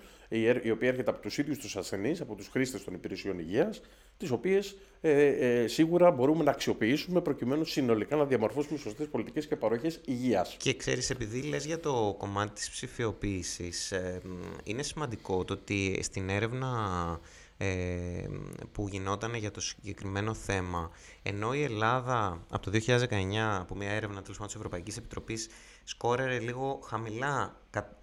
η 0.62 0.70
οποία 0.70 0.88
έρχεται 0.88 1.10
από 1.10 1.20
τους 1.20 1.38
ίδιους 1.38 1.58
τους 1.58 1.76
ασθενείς, 1.76 2.20
από 2.20 2.34
τους 2.34 2.48
χρήστες 2.48 2.84
των 2.84 2.94
υπηρεσιών 2.94 3.38
υγείας, 3.38 3.80
τις 4.16 4.30
οποίες 4.30 4.76
ε, 5.00 5.26
ε, 5.26 5.66
σίγουρα 5.66 6.10
μπορούμε 6.10 6.44
να 6.44 6.50
αξιοποιήσουμε 6.50 7.20
προκειμένου 7.20 7.64
συνολικά 7.64 8.16
να 8.16 8.24
διαμορφώσουμε 8.24 8.78
σωστές 8.78 9.06
πολιτικές 9.06 9.46
και 9.46 9.56
παροχές 9.56 10.00
υγείας. 10.04 10.56
Και 10.58 10.74
ξέρεις, 10.74 11.10
επειδή 11.10 11.42
λες 11.42 11.66
για 11.66 11.80
το 11.80 12.14
κομμάτι 12.18 12.52
της 12.52 12.70
ψηφιοποίησης, 12.70 13.92
ε, 13.92 14.20
είναι 14.64 14.82
σημαντικό 14.82 15.44
το 15.44 15.52
ότι 15.52 15.98
στην 16.02 16.28
έρευνα 16.28 17.20
ε, 17.64 18.28
που 18.72 18.88
γινόταν 18.88 19.34
για 19.34 19.50
το 19.50 19.60
συγκεκριμένο 19.60 20.34
θέμα. 20.34 20.90
Ενώ 21.22 21.54
η 21.54 21.62
Ελλάδα 21.62 22.44
από 22.50 22.70
το 22.70 22.70
2019, 22.70 23.58
από 23.60 23.74
μια 23.74 23.90
έρευνα 23.90 24.22
τέλος 24.22 24.38
της 24.38 24.54
Ευρωπαϊκής 24.54 24.96
Επιτροπής, 24.96 25.48
σκόρερε 25.84 26.38
λίγο 26.38 26.80
χαμηλά 26.84 27.56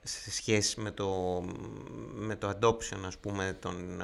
σε 0.04 0.32
σχέση 0.32 0.82
με 0.82 0.92
το, 0.92 1.42
με 2.14 2.36
το 2.36 2.50
adoption, 2.50 3.00
ας 3.06 3.18
πούμε, 3.18 3.58
των, 3.62 4.02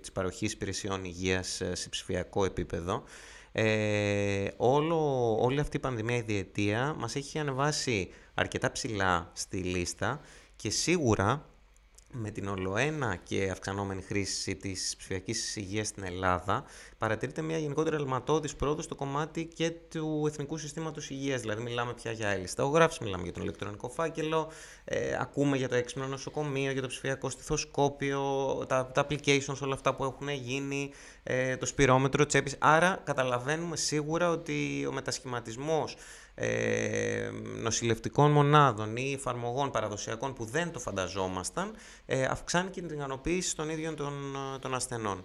της 0.00 0.12
παροχής 0.12 0.52
υπηρεσιών 0.52 1.04
υγείας 1.04 1.60
ε, 1.60 1.74
σε 1.74 1.88
ψηφιακό 1.88 2.44
επίπεδο, 2.44 3.02
ε, 3.52 4.48
όλο, 4.56 5.36
όλη 5.40 5.60
αυτή 5.60 5.76
η 5.76 5.80
πανδημία, 5.80 6.16
η 6.16 6.20
διετία, 6.20 6.94
μας 6.98 7.14
έχει 7.14 7.38
ανεβάσει 7.38 8.10
αρκετά 8.34 8.72
ψηλά 8.72 9.30
στη 9.32 9.56
λίστα 9.56 10.20
και 10.56 10.70
σίγουρα 10.70 11.46
με 12.16 12.30
την 12.30 12.48
ολοένα 12.48 13.16
και 13.16 13.50
αυξανόμενη 13.50 14.02
χρήση 14.02 14.56
της 14.56 14.94
ψηφιακής 14.98 15.56
υγείας 15.56 15.88
στην 15.88 16.04
Ελλάδα, 16.04 16.64
παρατηρείται 16.98 17.42
μια 17.42 17.58
γενικότερη 17.58 17.96
αλματώδης 17.96 18.54
πρόοδος 18.54 18.84
στο 18.84 18.94
κομμάτι 18.94 19.44
και 19.44 19.70
του 19.70 20.24
Εθνικού 20.26 20.58
Συστήματος 20.58 21.10
Υγείας. 21.10 21.40
Δηλαδή, 21.40 21.62
μιλάμε 21.62 21.94
πια 21.94 22.12
για 22.12 22.28
ελισταγογράφηση, 22.28 23.04
μιλάμε 23.04 23.22
για 23.22 23.32
τον 23.32 23.42
ηλεκτρονικό 23.42 23.88
φάκελο, 23.88 24.50
ε, 24.84 25.16
ακούμε 25.20 25.56
για 25.56 25.68
το 25.68 25.74
έξυπνο 25.74 26.06
νοσοκομείο, 26.06 26.72
για 26.72 26.82
το 26.82 26.88
ψηφιακό 26.88 27.30
στιθοσκόπιο, 27.30 28.22
τα, 28.68 28.86
τα 28.86 29.06
applications, 29.08 29.58
όλα 29.62 29.74
αυτά 29.74 29.94
που 29.94 30.04
έχουν 30.04 30.28
γίνει, 30.28 30.90
ε, 31.22 31.56
το 31.56 31.66
σπυρόμετρο 31.66 32.26
τσέπης. 32.26 32.56
Άρα, 32.58 33.00
καταλαβαίνουμε 33.04 33.76
σίγουρα 33.76 34.30
ότι 34.30 34.86
ο 34.88 34.92
μετασχηματισμός 34.92 35.96
ε, 36.34 37.30
νοσηλευτικών 37.62 38.30
μονάδων 38.30 38.96
ή 38.96 39.12
εφαρμογών 39.12 39.70
παραδοσιακών 39.70 40.32
που 40.32 40.44
δεν 40.44 40.72
το 40.72 40.78
φανταζόμασταν, 40.78 41.74
ε, 42.06 42.24
αυξάνει 42.24 42.70
και 42.70 42.80
την 42.80 42.96
ικανοποίηση 42.96 43.56
των 43.56 43.68
ίδιων 43.68 43.96
των, 43.96 44.12
των 44.60 44.74
ασθενών. 44.74 45.24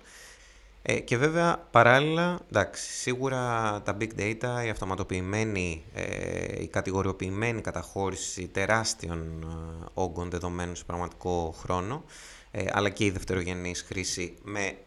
Ε, 0.81 0.99
και 0.99 1.17
βέβαια, 1.17 1.67
παράλληλα, 1.71 2.39
εντάξει, 2.51 2.91
σίγουρα 2.91 3.37
τα 3.85 3.97
big 3.99 4.19
data, 4.19 4.65
η 4.65 4.69
αυτοματοποιημένη, 4.69 5.83
ε, 5.93 6.61
η 6.61 6.67
κατηγοριοποιημένη 6.67 7.61
καταχώρηση 7.61 8.47
τεράστιων 8.47 9.41
ε, 9.43 9.85
όγκων 9.93 10.29
δεδομένων 10.29 10.75
σε 10.75 10.83
πραγματικό 10.83 11.55
χρόνο, 11.57 12.03
ε, 12.51 12.65
αλλά 12.71 12.89
και 12.89 13.05
η 13.05 13.09
δευτερογενής 13.09 13.81
χρήση 13.81 14.37
με 14.43 14.77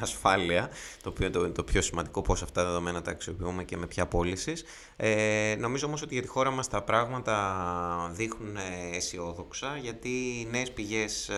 ασφάλεια, 0.00 0.70
το 1.02 1.08
οποίο 1.08 1.26
είναι 1.26 1.34
το, 1.34 1.50
το 1.50 1.64
πιο 1.64 1.82
σημαντικό, 1.82 2.22
πώς 2.22 2.42
αυτά 2.42 2.60
τα 2.60 2.66
δεδομένα 2.66 3.02
τα 3.02 3.10
αξιοποιούμε 3.10 3.64
και 3.64 3.76
με 3.76 3.86
ποια 3.86 4.06
πώληση. 4.06 4.52
Ε, 4.96 5.56
νομίζω 5.58 5.86
όμως 5.86 6.02
ότι 6.02 6.14
για 6.14 6.22
τη 6.22 6.28
χώρα 6.28 6.50
μας 6.50 6.68
τα 6.68 6.82
πράγματα 6.82 7.36
δείχνουν 8.12 8.56
αισιόδοξα, 8.92 9.76
γιατί 9.76 10.08
οι 10.08 10.48
νέες 10.50 10.72
πηγές 10.72 11.30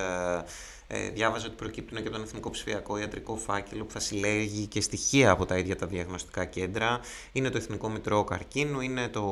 ε, 0.92 1.04
ε, 1.06 1.11
διάβαζα 1.11 1.47
ότι 1.47 1.54
προκύπτουν 1.54 2.02
και 2.02 2.11
τον 2.11 2.23
Εθνικό 2.23 2.50
Ψηφιακό 2.50 2.99
Ιατρικό 2.99 3.37
Φάκελο 3.37 3.85
που 3.85 3.92
θα 3.92 4.00
συλλέγει 4.00 4.66
και 4.66 4.80
στοιχεία 4.80 5.30
από 5.30 5.47
τα 5.47 5.59
ίδια 5.59 5.76
τα 5.76 5.87
διαγνωστικά 5.87 6.44
κέντρα. 6.44 7.00
Είναι 7.32 7.50
το 7.50 7.56
Εθνικό 7.56 7.88
Μητρό 7.88 8.25
Καρκίνου, 8.25 8.80
είναι 8.80 9.09
το, 9.09 9.23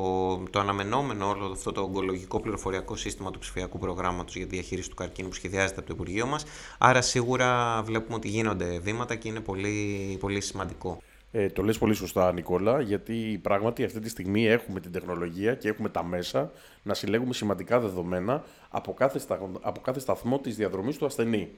το 0.50 0.60
αναμενόμενο 0.60 1.28
όλο 1.28 1.52
αυτό 1.52 1.72
το 1.72 1.80
ογκολογικό 1.80 2.40
πληροφοριακό 2.40 2.96
σύστημα 2.96 3.30
του 3.30 3.38
ψηφιακού 3.38 3.78
προγράμματος 3.78 4.36
για 4.36 4.46
διαχείριση 4.46 4.88
του 4.88 4.94
καρκίνου 4.94 5.28
που 5.28 5.34
σχεδιάζεται 5.34 5.78
από 5.78 5.88
το 5.88 5.94
Υπουργείο 5.94 6.26
μας. 6.26 6.44
Άρα 6.78 7.02
σίγουρα 7.02 7.82
βλέπουμε 7.82 8.14
ότι 8.14 8.28
γίνονται 8.28 8.78
βήματα 8.78 9.14
και 9.14 9.28
είναι 9.28 9.40
πολύ, 9.40 10.16
πολύ 10.20 10.40
σημαντικό. 10.40 11.02
Ε, 11.32 11.48
το 11.48 11.62
λες 11.62 11.78
πολύ 11.78 11.94
σωστά, 11.94 12.32
Νικόλα, 12.32 12.80
γιατί 12.80 13.38
πράγματι 13.42 13.84
αυτή 13.84 14.00
τη 14.00 14.08
στιγμή 14.08 14.46
έχουμε 14.46 14.80
την 14.80 14.92
τεχνολογία 14.92 15.54
και 15.54 15.68
έχουμε 15.68 15.88
τα 15.88 16.04
μέσα 16.04 16.52
να 16.82 16.94
συλλέγουμε 16.94 17.34
σημαντικά 17.34 17.80
δεδομένα 17.80 18.44
από 18.68 18.94
κάθε, 18.94 19.20
από 19.60 19.80
κάθε 19.80 20.00
σταθμό 20.00 20.38
της 20.38 20.56
διαδρομής 20.56 20.96
του 20.96 21.06
ασθενή. 21.06 21.50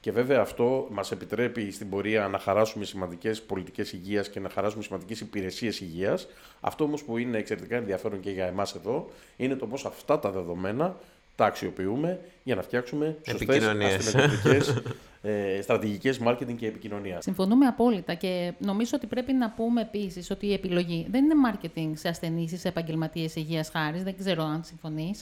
Και 0.00 0.12
βέβαια 0.12 0.40
αυτό 0.40 0.88
μας 0.90 1.10
επιτρέπει 1.10 1.70
στην 1.70 1.88
πορεία 1.88 2.28
να 2.28 2.38
χαράσουμε 2.38 2.84
σημαντικές 2.84 3.42
πολιτικές 3.42 3.92
υγείας 3.92 4.28
και 4.28 4.40
να 4.40 4.48
χαράσουμε 4.48 4.82
σημαντικές 4.82 5.20
υπηρεσίες 5.20 5.80
υγείας. 5.80 6.26
Αυτό 6.60 6.84
όμως 6.84 7.04
που 7.04 7.16
είναι 7.16 7.38
εξαιρετικά 7.38 7.76
ενδιαφέρον 7.76 8.20
και 8.20 8.30
για 8.30 8.46
εμάς 8.46 8.74
εδώ 8.74 9.10
είναι 9.36 9.54
το 9.54 9.66
πώς 9.66 9.84
αυτά 9.84 10.18
τα 10.18 10.30
δεδομένα 10.30 10.96
τα 11.38 11.44
αξιοποιούμε 11.44 12.20
για 12.42 12.54
να 12.54 12.62
φτιάξουμε 12.62 13.16
σωστές 13.28 13.64
αστυνομικές 13.64 14.82
ε, 15.22 15.62
στρατηγικές 15.62 16.20
marketing 16.24 16.54
και 16.56 16.66
επικοινωνίας. 16.66 17.24
Συμφωνούμε 17.24 17.66
απόλυτα 17.66 18.14
και 18.14 18.52
νομίζω 18.58 18.90
ότι 18.94 19.06
πρέπει 19.06 19.32
να 19.32 19.50
πούμε 19.50 19.80
επίσης 19.80 20.30
ότι 20.30 20.46
η 20.46 20.52
επιλογή 20.52 21.06
δεν 21.10 21.24
είναι 21.24 21.34
marketing 21.50 21.90
σε 21.94 22.08
ασθενείς 22.08 22.52
ή 22.52 22.56
σε 22.56 22.68
επαγγελματίες 22.68 23.36
υγείας 23.36 23.68
χάρης. 23.68 24.02
Δεν 24.02 24.16
ξέρω 24.18 24.42
αν 24.42 24.64
συμφωνείς. 24.64 25.20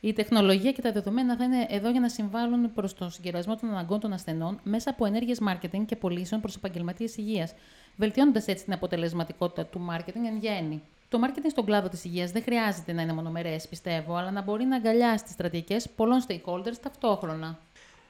Η 0.00 0.12
τεχνολογία 0.12 0.72
και 0.72 0.82
τα 0.82 0.92
δεδομένα 0.92 1.36
θα 1.36 1.44
είναι 1.44 1.66
εδώ 1.68 1.90
για 1.90 2.00
να 2.00 2.08
συμβάλλουν 2.08 2.72
προς 2.72 2.94
τον 2.94 3.10
συγκερασμό 3.10 3.56
των 3.56 3.70
αναγκών 3.70 4.00
των 4.00 4.12
ασθενών 4.12 4.60
μέσα 4.62 4.90
από 4.90 5.04
ενέργειες 5.04 5.38
marketing 5.48 5.84
και 5.86 5.96
πωλήσεων 5.96 6.40
προς 6.40 6.56
επαγγελματίες 6.56 7.16
υγείας, 7.16 7.54
βελτιώνοντας 7.96 8.46
έτσι 8.46 8.64
την 8.64 8.72
αποτελεσματικότητα 8.72 9.66
του 9.66 9.86
marketing 9.90 10.26
εν 10.26 10.38
γέννη. 10.40 10.82
Το 11.10 11.18
marketing 11.22 11.50
στον 11.50 11.64
κλάδο 11.64 11.88
της 11.88 12.04
υγείας 12.04 12.30
δεν 12.30 12.42
χρειάζεται 12.42 12.92
να 12.92 13.02
είναι 13.02 13.12
μονομερές, 13.12 13.68
πιστεύω, 13.68 14.14
αλλά 14.14 14.30
να 14.30 14.42
μπορεί 14.42 14.64
να 14.64 14.76
αγκαλιάσει 14.76 15.24
τις 15.24 15.32
στρατηγικές 15.32 15.88
πολλών 15.96 16.24
stakeholders 16.28 16.76
ταυτόχρονα. 16.82 17.58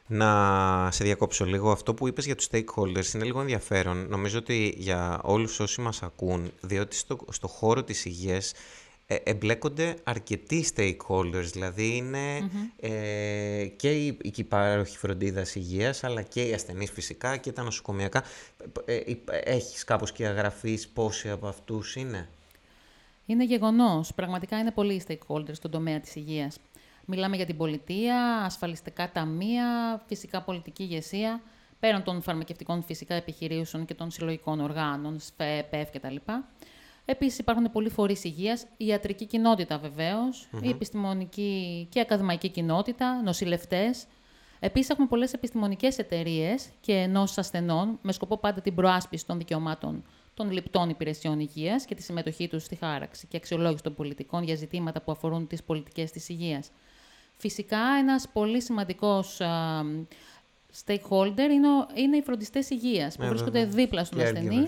Να 0.06 0.88
σε 0.90 1.04
διακόψω 1.04 1.44
λίγο. 1.44 1.70
Αυτό 1.70 1.94
που 1.94 2.08
είπες 2.08 2.26
για 2.26 2.36
τους 2.36 2.48
stakeholders 2.52 3.14
είναι 3.14 3.24
λίγο 3.24 3.40
ενδιαφέρον. 3.40 4.06
Νομίζω 4.08 4.38
ότι 4.38 4.74
για 4.76 5.20
όλους 5.22 5.60
όσοι 5.60 5.80
μας 5.80 6.02
ακούν, 6.02 6.52
διότι 6.60 6.96
στο, 6.96 7.18
στο 7.30 7.48
χώρο 7.48 7.84
της 7.84 8.04
υγείας 8.04 8.52
ε, 9.06 9.14
εμπλέκονται 9.24 9.96
αρκετοί 10.02 10.66
stakeholders, 10.74 11.48
δηλαδή 11.52 12.10
ε, 12.80 13.66
και 13.76 13.90
οι, 13.90 14.06
οι 14.06 14.32
υπάροχοι 14.36 14.98
φροντίδα 14.98 15.46
υγείας, 15.54 16.04
αλλά 16.04 16.22
και 16.22 16.42
οι 16.42 16.52
ασθενείς 16.52 16.90
φυσικά 16.90 17.36
και 17.36 17.52
τα 17.52 17.62
νοσοκομιακά. 17.62 18.24
Ε, 18.84 18.94
ε, 18.94 19.16
έχεις 19.44 19.84
κάπως 19.84 20.12
και 20.12 20.26
αγραφείς 20.26 20.88
πόσοι 20.88 21.30
από 21.30 21.48
αυτούς 21.48 21.96
είναι; 21.96 22.28
Είναι 23.30 23.44
γεγονός. 23.44 24.14
Πραγματικά 24.14 24.58
είναι 24.58 24.70
πολλοί 24.70 25.02
stakeholders 25.08 25.54
στον 25.54 25.70
τομέα 25.70 26.00
της 26.00 26.14
υγείας. 26.16 26.58
Μιλάμε 27.04 27.36
για 27.36 27.46
την 27.46 27.56
πολιτεία, 27.56 28.42
ασφαλιστικά 28.44 29.10
ταμεία, 29.12 30.00
φυσικά 30.06 30.42
πολιτική 30.42 30.82
ηγεσία, 30.82 31.42
πέραν 31.80 32.02
των 32.02 32.22
φαρμακευτικών 32.22 32.82
φυσικά 32.82 33.14
επιχειρήσεων 33.14 33.84
και 33.84 33.94
των 33.94 34.10
συλλογικών 34.10 34.60
οργάνων, 34.60 35.20
ΣΦΕ, 35.20 35.66
ΠΕΦ 35.70 35.90
κτλ. 35.90 36.16
Επίσης, 37.04 37.38
υπάρχουν 37.38 37.70
πολλοί 37.72 37.88
φορείς 37.88 38.24
υγείας, 38.24 38.66
η 38.76 38.86
ιατρική 38.86 39.26
κοινότητα 39.26 39.80
η 40.62 40.68
επιστημονική 40.68 41.86
και 41.90 42.00
ακαδημαϊκή 42.00 42.48
κοινότητα, 42.48 43.22
νοσηλευτές. 43.22 44.06
Επίσης, 44.60 44.90
έχουμε 44.90 45.06
πολλές 45.06 45.32
επιστημονικές 45.32 45.98
εταιρείες 45.98 46.68
και 46.80 46.92
ενώσει 46.92 47.40
ασθενών 47.40 47.98
με 48.02 48.12
σκοπό 48.12 48.38
πάντα 48.38 48.60
την 48.60 48.74
προάσπιση 48.74 49.26
των 49.26 49.38
δικαιωμάτων 49.38 50.04
των 50.34 50.50
λιπτών 50.50 50.88
υπηρεσιών 50.88 51.40
υγείας 51.40 51.84
και 51.84 51.94
τη 51.94 52.02
συμμετοχή 52.02 52.48
τους 52.48 52.62
στη 52.62 52.74
χάραξη 52.74 53.26
και 53.26 53.36
αξιολόγηση 53.36 53.82
των 53.82 53.94
πολιτικών 53.94 54.42
για 54.42 54.54
ζητήματα 54.54 55.00
που 55.00 55.12
αφορούν 55.12 55.46
τις 55.46 55.62
πολιτικές 55.62 56.10
της 56.10 56.28
υγείας. 56.28 56.70
Φυσικά, 57.36 57.80
ένας 57.98 58.28
πολύ 58.32 58.62
σημαντικός 58.62 59.38
stakeholder 60.84 61.50
είναι, 61.50 61.68
είναι 61.94 62.16
οι 62.16 62.22
φροντιστές 62.22 62.70
υγείας, 62.70 63.16
που 63.16 63.22
ναι, 63.22 63.28
βρίσκονται 63.28 63.64
δίπλα 63.64 64.04
στον 64.04 64.20
ασθενή 64.20 64.66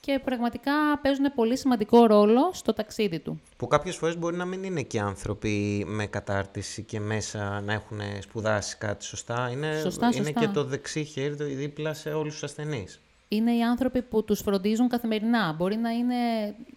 και 0.00 0.20
πραγματικά 0.24 0.72
παίζουν 1.02 1.34
πολύ 1.34 1.56
σημαντικό 1.56 2.06
ρόλο 2.06 2.50
στο 2.52 2.72
ταξίδι 2.72 3.18
του. 3.18 3.40
Που 3.56 3.66
κάποιες 3.66 3.96
φορές 3.96 4.18
μπορεί 4.18 4.36
να 4.36 4.44
μην 4.44 4.64
είναι 4.64 4.82
και 4.82 5.00
άνθρωποι 5.00 5.84
με 5.86 6.06
κατάρτιση 6.06 6.82
και 6.82 7.00
μέσα 7.00 7.60
να 7.60 7.72
έχουν 7.72 8.00
σπουδάσει 8.20 8.76
κάτι 8.76 9.04
σωστά. 9.04 9.50
Είναι, 9.50 9.80
σωστά, 9.82 10.10
είναι 10.14 10.32
και 10.32 10.48
το 10.48 10.64
δεξί 10.64 11.04
χέρι 11.04 11.34
δίπλα 11.34 11.94
σε 11.94 12.12
όλους 12.12 12.32
τους 12.32 12.42
ασθενείς 12.42 13.00
είναι 13.28 13.56
οι 13.56 13.62
άνθρωποι 13.62 14.02
που 14.02 14.24
τους 14.24 14.40
φροντίζουν 14.40 14.88
καθημερινά. 14.88 15.52
Μπορεί 15.52 15.76
να 15.76 15.90
είναι 15.90 16.14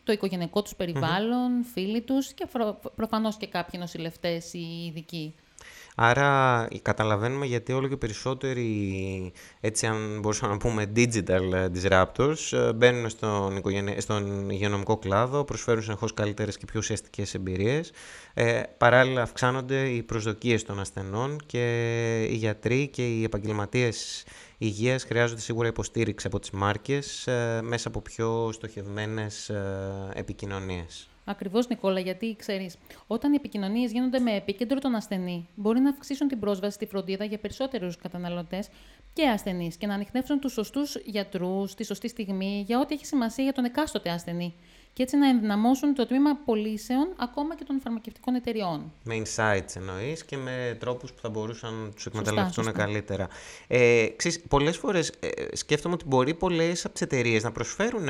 το 0.04 0.12
οικογενειακό 0.12 0.62
τους 0.62 0.76
περιβάλλον, 0.76 1.64
φίλοι 1.64 2.02
τους 2.02 2.34
και 2.34 2.48
προφανώς 2.96 3.38
και 3.38 3.48
κάποιοι 3.48 3.80
νοσηλευτές 3.84 4.54
ή 4.54 4.86
ειδικοί. 4.88 5.36
Άρα 6.00 6.68
καταλαβαίνουμε 6.82 7.46
γιατί 7.46 7.74
όλο 7.74 7.88
και 7.88 7.98
περισσότεροι, 7.98 9.32
έτσι 9.60 9.86
αν 9.86 10.20
μπορούσαμε 10.20 10.52
να 10.52 10.58
πούμε, 10.58 10.92
digital 10.96 11.70
disruptors 11.74 12.52
ε, 12.52 12.74
μπαίνουν 12.74 13.10
στον, 13.10 13.62
στον 13.98 14.50
υγειονομικό 14.50 14.98
κλάδο, 14.98 15.44
προσφέρουν 15.44 15.82
συνεχώς 15.84 16.14
καλύτερες 16.14 16.58
και 16.58 16.66
πιο 16.66 16.80
ουσιαστικές 16.80 17.34
εμπειρίες. 17.34 17.92
Ε, 18.34 18.62
παράλληλα 18.78 19.22
αυξάνονται 19.22 19.90
οι 19.90 20.04
προσδοκίες 20.04 20.64
των 20.64 20.80
ασθενών 20.80 21.38
και 21.46 22.24
οι 22.30 22.36
γιατροί 22.36 22.88
και 22.88 23.08
οι 23.08 23.24
επαγγελματίες 23.24 24.26
υγείας 24.58 25.04
χρειάζονται 25.04 25.42
σίγουρα 25.42 25.68
υποστήριξη 25.68 26.28
από 26.28 26.40
τις 26.40 26.52
μάρκες 26.52 27.28
ε, 27.28 27.60
μέσα 27.64 27.88
από 27.88 28.02
πιο 28.02 28.50
στοχευμένες 28.52 29.50
ε, 29.50 30.10
επικοινωνίες. 30.14 31.10
Ακριβώς, 31.30 31.68
Νικόλα, 31.68 32.00
γιατί 32.00 32.36
ξέρεις, 32.38 32.78
όταν 33.08 33.34
οι 33.34 33.36
επικοινωνίες 33.36 33.92
γίνονται 33.92 34.20
με 34.20 34.36
επίκεντρο 34.36 34.80
τον 34.80 34.96
ασθενή, 34.96 35.48
μπορεί 35.56 35.80
να 35.80 35.90
αυξήσουν 35.90 36.28
την 36.28 36.40
πρόσβαση 36.40 36.76
στη 36.76 36.86
φροντίδα 36.86 37.26
για 37.26 37.38
περισσότερους 37.38 37.98
καταναλωτές 37.98 38.70
και 39.14 39.28
ασθενείς 39.28 39.78
και 39.78 39.88
να 39.88 39.94
ανοιχνεύσουν 39.94 40.40
τους 40.40 40.52
σωστούς 40.52 40.96
γιατρούς 41.06 41.72
στη 41.72 41.84
σωστή 41.84 42.08
στιγμή 42.08 42.64
για 42.68 42.80
ό,τι 42.80 42.94
έχει 42.94 43.06
σημασία 43.06 43.44
για 43.44 43.54
τον 43.54 43.66
εκάστοτε 43.66 44.10
ασθενή 44.10 44.54
και 44.98 45.04
έτσι 45.04 45.18
να 45.18 45.30
ενδυναμώσουν 45.30 45.94
το 45.94 46.06
τμήμα 46.06 46.36
πωλήσεων 46.46 47.08
ακόμα 47.18 47.56
και 47.56 47.64
των 47.64 47.80
φαρμακευτικών 47.80 48.36
εταιριών. 48.36 48.92
Με 49.04 49.22
insights 49.24 49.76
εννοείς 49.76 50.26
και 50.26 50.38
με 50.38 50.78
τρόπους 50.80 51.12
που 51.12 51.22
θα 51.22 51.30
μπορούσαν 51.30 51.74
να 51.74 51.90
τους 51.90 52.06
εκμεταλλευτούν 52.06 52.72
καλύτερα. 52.72 53.28
Ε, 53.68 54.06
Πολλές 54.48 54.78
φορές 54.78 55.10
ε, 55.20 55.56
σκέφτομαι 55.56 55.94
ότι 55.94 56.06
μπορεί 56.08 56.34
πολλές 56.34 56.86
από 56.86 56.94
τις 56.94 57.02
εταιρείες 57.02 57.44
να 57.44 57.52
προσφέρουν 57.52 58.08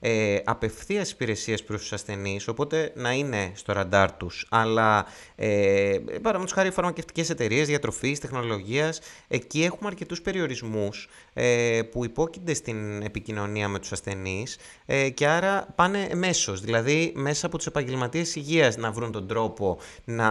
ε, 0.00 0.38
απευθείας 0.44 1.10
υπηρεσίες 1.10 1.62
προς 1.62 1.80
τους 1.80 1.92
ασθενείς, 1.92 2.48
οπότε 2.48 2.92
να 2.94 3.12
είναι 3.12 3.52
στο 3.54 3.72
ραντάρ 3.72 4.12
τους. 4.12 4.46
Αλλά 4.50 5.06
ε, 5.36 5.98
παραδείγματος 6.06 6.52
χάρη 6.52 6.70
φαρμακευτικές 6.70 7.30
εταιρείες, 7.30 7.66
διατροφής, 7.66 8.20
τεχνολογίας, 8.20 9.00
εκεί 9.28 9.64
έχουμε 9.64 9.88
αρκετούς 9.88 10.22
περιορισμούς 10.22 11.08
ε, 11.32 11.80
που 11.90 12.04
υπόκεινται 12.04 12.54
στην 12.54 13.02
επικοινωνία 13.02 13.68
με 13.68 13.78
τους 13.78 13.92
ασθενείς 13.92 14.58
ε, 14.86 15.08
και 15.08 15.26
άρα 15.26 15.72
πάνε 15.74 16.08
μέσος, 16.26 16.60
δηλαδή 16.60 17.12
μέσα 17.14 17.46
από 17.46 17.56
τους 17.56 17.66
επαγγελματίες 17.66 18.36
υγείας 18.36 18.76
να 18.76 18.90
βρουν 18.90 19.12
τον 19.12 19.26
τρόπο 19.26 19.78
να 20.04 20.30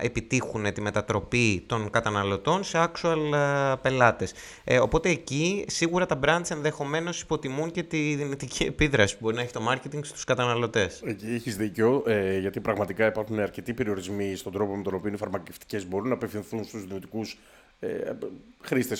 επιτύχουν 0.00 0.72
τη 0.72 0.80
μετατροπή 0.80 1.64
των 1.66 1.90
καταναλωτών 1.90 2.64
σε 2.64 2.78
actual 2.78 3.32
ε, 3.34 3.74
πελάτες. 3.82 4.32
Ε, 4.64 4.78
οπότε 4.78 5.08
εκεί 5.08 5.64
σίγουρα 5.68 6.06
τα 6.06 6.18
brands 6.24 6.50
ενδεχομένως 6.50 7.20
υποτιμούν 7.20 7.70
και 7.70 7.82
τη 7.82 8.14
δυνητική 8.14 8.64
επίδραση 8.64 9.14
που 9.14 9.20
μπορεί 9.22 9.36
να 9.36 9.42
έχει 9.42 9.52
το 9.52 9.60
marketing 9.70 10.00
στους 10.02 10.24
καταναλωτές. 10.24 11.02
Εκεί 11.04 11.26
έχεις 11.26 11.56
δίκιο, 11.56 12.02
ε, 12.06 12.38
γιατί 12.38 12.60
πραγματικά 12.60 13.06
υπάρχουν 13.06 13.38
αρκετοί 13.38 13.74
περιορισμοί 13.74 14.36
στον 14.36 14.52
τρόπο 14.52 14.76
με 14.76 14.82
τον 14.82 14.94
οποίο 14.94 15.12
οι 15.12 15.16
φαρμακευτικές 15.16 15.88
μπορούν 15.88 16.08
να 16.08 16.14
απευθυνθούν 16.14 16.64
στους 16.64 16.86
δυνητικούς 16.86 17.38
ε, 17.80 18.12
χρήστε 18.60 18.96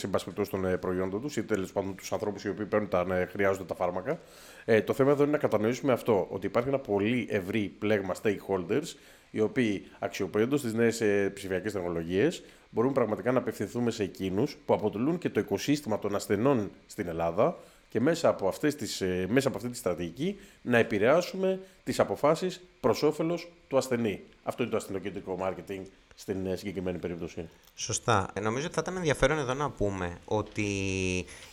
των 0.51 0.65
ε, 0.65 0.77
προϊόντων 0.77 1.21
τους 1.21 1.37
ή 1.37 1.43
τέλος 1.43 1.73
πάντων 1.73 1.95
τους 1.95 2.13
ανθρώπους 2.13 2.45
οι 2.45 2.49
οποίοι 2.49 2.65
παίρνουν 2.65 2.89
τα, 2.89 3.05
ναι, 3.05 3.25
χρειάζονται 3.25 3.65
τα 3.65 3.75
φάρμακα. 3.75 4.21
Ε, 4.65 4.83
το 4.83 4.93
θέμα 4.93 5.11
εδώ 5.11 5.23
είναι 5.23 5.33
να 5.33 5.39
κατανοήσουμε 5.39 5.93
αυτό, 5.93 6.27
ότι 6.31 6.47
υπάρχει 6.47 6.69
ένα 6.69 6.79
πολύ 6.79 7.27
ευρύ 7.31 7.73
πλέγμα 7.79 8.15
stakeholders, 8.23 8.95
οι 9.31 9.41
οποίοι 9.41 9.87
αξιοποιώντας 9.99 10.61
τις 10.61 10.73
νέες 10.73 11.03
ψηφιακές 11.35 11.73
τεχνολογίες 11.73 12.43
μπορούν 12.71 12.93
πραγματικά 12.93 13.33
να 13.33 13.39
απευθυνθούμε 13.39 13.91
σε 13.91 14.03
εκείνους 14.03 14.57
που 14.67 14.75
αποτελούν 14.75 15.19
και 15.19 15.29
το 15.29 15.41
οικοσύστημα 15.41 15.99
των 15.99 16.15
ασθενών 16.15 16.71
στην 16.87 17.09
Ελλάδα 17.09 17.57
και 17.89 18.01
μέσα 18.01 18.29
από, 18.29 18.49
αυτές 18.49 18.75
τις, 18.75 19.01
ε, 19.01 19.27
μέσα 19.29 19.49
από 19.49 19.57
αυτή 19.57 19.69
τη 19.69 19.77
στρατηγική 19.77 20.39
να 20.63 20.79
επηρεάσουμε 20.79 21.61
τις 21.85 22.01
αποφάσεις 22.01 22.61
προς 22.81 23.03
όφελος 23.03 23.53
του 23.69 23.77
ασθενή. 23.77 24.23
Αυτό 24.43 24.63
είναι 24.63 24.71
το 24.71 24.77
ασθενοκεντρικό 24.77 25.39
marketing 25.43 25.83
στην 26.21 26.47
ε, 26.47 26.57
συγκεκριμένη 26.57 26.99
περίπτωση. 26.99 27.49
Σωστά. 27.75 28.31
Ε, 28.33 28.41
νομίζω 28.41 28.67
ότι 28.67 28.75
θα 28.75 28.81
ήταν 28.83 28.97
ενδιαφέρον 28.97 29.39
εδώ 29.39 29.55
να 29.55 29.71
πούμε 29.71 30.19
ότι 30.25 30.65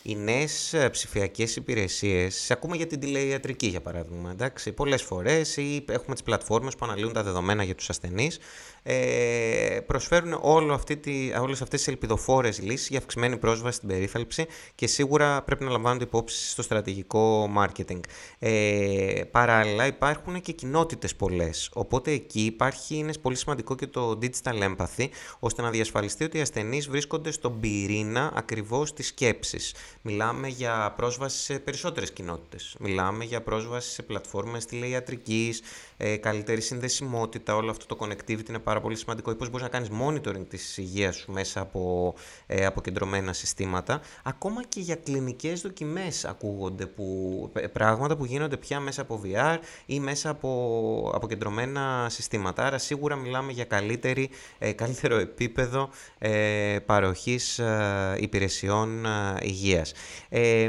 οι 0.02 0.16
νέες 0.16 0.74
ψηφιακές 0.90 1.56
υπηρεσίες, 1.56 2.50
ακούμε 2.50 2.76
για 2.76 2.86
την 2.86 3.00
τηλεϊατρική 3.00 3.66
για 3.66 3.80
παράδειγμα, 3.80 4.30
εντάξει, 4.30 4.72
πολλές 4.72 5.02
φορές 5.02 5.56
ή 5.56 5.84
έχουμε 5.88 6.14
τις 6.14 6.22
πλατφόρμες 6.22 6.76
που 6.76 6.84
αναλύουν 6.84 7.12
τα 7.12 7.22
δεδομένα 7.22 7.62
για 7.62 7.74
τους 7.74 7.88
ασθενείς, 7.90 8.38
ε, 8.82 9.80
προσφέρουν 9.86 10.38
όλο 10.40 10.74
αυτή 10.74 10.96
τη, 10.96 11.32
όλες 11.40 11.62
αυτές 11.62 11.78
τις 11.78 11.88
ελπιδοφόρες 11.88 12.60
λύσεις 12.62 12.88
για 12.88 12.98
αυξημένη 12.98 13.36
πρόσβαση 13.36 13.76
στην 13.76 13.88
περίθαλψη 13.88 14.46
και 14.74 14.86
σίγουρα 14.86 15.42
πρέπει 15.42 15.64
να 15.64 15.70
λαμβάνονται 15.70 16.04
υπόψη 16.04 16.48
στο 16.48 16.62
στρατηγικό 16.62 17.50
marketing. 17.58 18.00
Ε, 18.38 19.22
παράλληλα 19.30 19.86
υπάρχουν 19.86 20.40
και 20.40 20.52
κοινότητες 20.52 21.14
πολλές, 21.14 21.70
οπότε 21.72 22.10
εκεί 22.10 22.40
υπάρχει, 22.40 22.96
είναι 22.96 23.12
πολύ 23.22 23.36
σημαντικό 23.36 23.74
και 23.74 23.86
το 23.86 24.18
digital 24.22 24.62
empathy, 24.62 25.06
ώστε 25.38 25.62
να 25.62 25.70
διασφαλιστεί 25.70 26.24
ότι 26.24 26.38
οι 26.38 26.40
ασθενείς 26.40 26.88
βρίσκονται 26.88 27.30
στον 27.30 27.60
πυρήνα 27.60 28.32
ακριβώς 28.34 28.92
της 28.92 29.06
σκέψης. 29.06 29.74
Μιλάμε 30.02 30.48
για 30.48 30.94
πρόσβαση 30.96 31.38
σε 31.38 31.58
περισσότερες 31.58 32.12
κοινότητες. 32.12 32.76
Μιλάμε 32.78 33.24
για 33.24 33.42
πρόσβαση 33.42 33.90
σε 33.90 34.02
πλατφόρμες 34.02 34.64
τηλεϊατρικής, 34.64 35.62
ε, 35.96 36.16
καλύτερη 36.16 36.60
συνδεσιμότητα, 36.60 37.56
όλο 37.56 37.70
αυτό 37.70 37.96
το 37.96 38.06
connectivity 38.06 38.48
είναι 38.48 38.58
πάρα 38.68 38.80
πολύ 38.80 38.96
σημαντικό. 38.96 39.30
Ή 39.30 39.34
πώς 39.34 39.50
μπορείς 39.50 39.62
να 39.62 39.68
κάνεις 39.68 39.88
monitoring 40.02 40.46
της 40.48 40.76
υγείας 40.76 41.16
σου 41.16 41.32
μέσα 41.32 41.60
από 41.60 42.14
ε, 42.46 42.66
αποκεντρωμένα 42.66 43.32
συστήματα. 43.32 44.00
Ακόμα 44.22 44.64
και 44.64 44.80
για 44.80 44.94
κλινικές 44.94 45.60
δοκιμές 45.60 46.24
ακούγονται 46.24 46.86
που, 46.86 47.50
πράγματα 47.72 48.16
που 48.16 48.24
γίνονται 48.24 48.56
πια 48.56 48.80
μέσα 48.80 49.02
από 49.02 49.20
VR 49.24 49.58
ή 49.86 50.00
μέσα 50.00 50.30
από 50.30 51.10
αποκεντρωμένα 51.14 52.06
συστήματα. 52.10 52.66
Άρα 52.66 52.78
σίγουρα 52.78 53.16
μιλάμε 53.16 53.52
για 53.52 53.64
καλύτερη, 53.64 54.30
ε, 54.58 54.72
καλύτερο 54.72 55.16
επίπεδο 55.16 55.88
ε, 56.18 56.78
παροχής 56.86 57.58
ε, 57.58 58.16
υπηρεσιών 58.18 59.04
ε, 59.04 59.36
υγείας. 59.40 59.92
Ε, 60.28 60.68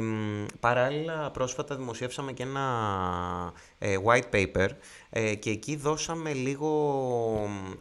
παράλληλα, 0.60 1.32
πρόσφατα 1.32 1.75
δημοσιεύσαμε 1.75 2.32
και 2.32 2.44
ένα 2.44 2.63
ε, 3.79 3.96
white 4.06 4.36
paper 4.36 4.68
ε, 5.10 5.36
και 5.36 5.50
εκεί 5.50 5.75
δώσαμε 5.75 6.34
λίγο 6.34 6.70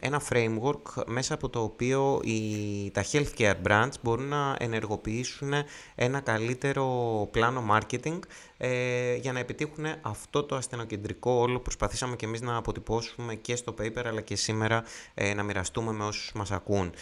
ένα 0.01 0.23
framework 0.31 1.05
μέσα 1.07 1.35
από 1.35 1.49
το 1.49 1.63
οποίο 1.63 2.21
οι, 2.25 2.91
τα 2.91 3.05
healthcare 3.13 3.55
brands 3.67 3.93
μπορούν 4.03 4.29
να 4.29 4.57
ενεργοποιήσουν 4.59 5.53
ένα 5.95 6.21
καλύτερο 6.21 6.85
πλάνο 7.31 7.65
marketing 7.71 8.19
ε, 8.57 9.15
για 9.15 9.33
να 9.33 9.39
επιτύχουν 9.39 9.85
αυτό 10.01 10.43
το 10.43 10.57
ασθενοκεντρικό 10.57 11.31
όλο. 11.31 11.59
Προσπαθήσαμε 11.59 12.17
και 12.17 12.27
εμείς 12.27 12.41
να 12.41 12.57
αποτυπώσουμε 12.57 13.35
και 13.35 13.57
στο 13.57 13.75
paper 13.81 14.03
αλλά 14.05 14.21
και 14.21 14.37
σήμερα 14.37 14.85
να 15.35 15.43
μοιραστούμε 15.43 15.93
με 15.93 16.05
όσους 16.05 16.33
μας 16.33 16.51
ακούν 16.51 16.93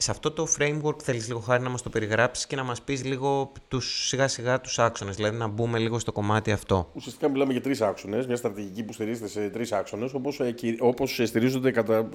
σε 0.00 0.10
αυτό 0.10 0.30
το 0.30 0.46
framework 0.58 1.02
θέλεις 1.02 1.26
λίγο 1.26 1.40
χάρη 1.40 1.62
να 1.62 1.68
μας 1.68 1.82
το 1.82 1.90
περιγράψεις 1.90 2.46
και 2.46 2.56
να 2.56 2.62
μας 2.62 2.82
πεις 2.82 3.04
λίγο 3.04 3.52
τους, 3.68 4.06
σιγά 4.08 4.28
σιγά 4.28 4.60
τους 4.60 4.78
άξονες, 4.78 5.16
δηλαδή 5.16 5.36
να 5.36 5.46
μπούμε 5.46 5.78
λίγο 5.78 5.98
στο 5.98 6.12
κομμάτι 6.12 6.52
αυτό. 6.52 6.90
Ουσιαστικά 6.94 7.28
μιλάμε 7.28 7.52
για 7.52 7.60
τρεις 7.60 7.80
άξονες, 7.80 8.26
μια 8.26 8.36
στρατηγική 8.36 8.82
που 8.82 8.92
στηρίζεται 8.92 9.28
σε 9.28 9.48
τρεις 9.48 9.72
άξονες, 9.72 10.12
όπως, 10.12 10.40
ε, 10.40 10.54
όπως 10.78 11.20
στηρίζονται 11.24 11.70
κατά, 11.70 12.08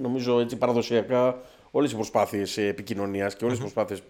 νομίζω 0.00 0.40
έτσι 0.40 0.56
παραδοσιακά 0.56 1.40
όλες 1.76 1.92
οι 1.92 1.94
προσπάθειες 1.94 2.56
επικοινωνίας 2.56 3.36
και 3.36 3.44
όλες 3.44 3.56
οι 3.56 3.60
προσπάθειες 3.60 4.02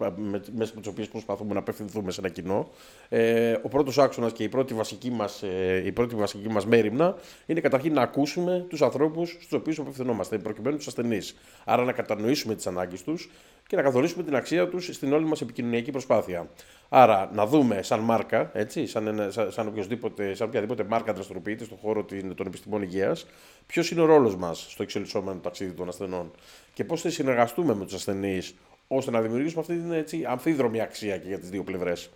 μέσα 0.55 0.71
από 0.71 0.79
τις 0.79 0.87
οποίες 0.87 1.07
προσπαθούμε 1.07 1.53
να 1.53 1.59
απευθυνθούμε 1.59 2.11
σε 2.11 2.19
ένα 2.19 2.29
κοινό. 2.29 2.69
Ε, 3.09 3.55
ο 3.61 3.67
πρώτος 3.67 3.97
άξονας 3.97 4.31
και 4.31 4.43
η 4.43 4.49
πρώτη 4.49 4.73
βασική 4.73 5.11
μας 5.11 5.43
ε, 5.43 5.81
η 5.85 5.91
πρώτη 5.91 6.15
βασική 6.15 6.49
μας 6.49 6.65
μέρημνα 6.65 7.15
είναι 7.45 7.59
καταρχήν 7.59 7.93
να 7.93 8.01
ακούσουμε 8.01 8.65
τους 8.69 8.81
ανθρώπους 8.81 9.29
στους 9.29 9.53
οποίους 9.53 9.79
απευθυνόμαστε, 9.79 10.37
προκειμένου 10.37 10.77
τους 10.77 10.87
ασθενείς. 10.87 11.35
Άρα 11.65 11.83
να 11.83 11.91
κατανοήσουμε 11.91 12.55
τις 12.55 12.67
ανάγκες 12.67 13.03
τους 13.03 13.29
και 13.67 13.75
να 13.75 13.81
καθορίσουμε 13.81 14.23
την 14.23 14.35
αξία 14.35 14.67
τους 14.67 14.85
στην 14.85 15.13
όλη 15.13 15.25
μας 15.25 15.41
επικοινωνιακή 15.41 15.91
προσπάθεια. 15.91 16.49
Άρα 16.89 17.29
να 17.33 17.45
δούμε 17.45 17.81
σαν 17.81 17.99
μάρκα, 17.99 18.51
έτσι, 18.53 18.87
σαν, 18.87 19.07
ένα, 19.07 19.31
σαν, 19.31 19.51
σαν, 19.51 19.73
σαν 20.33 20.47
οποιαδήποτε 20.47 20.83
μάρκα 20.83 21.13
δραστηριοποιείται 21.13 21.63
στον 21.63 21.77
χώρο 21.77 22.05
των 22.35 22.47
επιστημών 22.47 22.81
υγείας, 22.81 23.25
ποιος 23.67 23.91
είναι 23.91 24.01
ο 24.01 24.05
ρόλος 24.05 24.35
μας 24.35 24.65
στο 24.69 24.83
εξελισσόμενο 24.83 25.39
ταξίδι 25.39 25.71
των 25.71 25.87
ασθενών 25.87 26.31
και 26.73 26.83
πώς 26.83 27.01
θα 27.01 27.09
συνεργαστούμε 27.09 27.75
με 27.75 27.85
τους 27.85 27.93
ασθενείς 27.93 28.55
ώστε 28.87 29.11
να 29.11 29.21
δημιουργήσουμε 29.21 29.61
αυτή 29.61 29.75
την 29.75 29.91
έτσι, 29.91 30.23
αμφίδρομη 30.27 30.81
αξία 30.81 31.17
και 31.17 31.27
για 31.27 31.39
τις 31.39 31.49
δύο 31.49 31.63
πλευρές. 31.63 32.09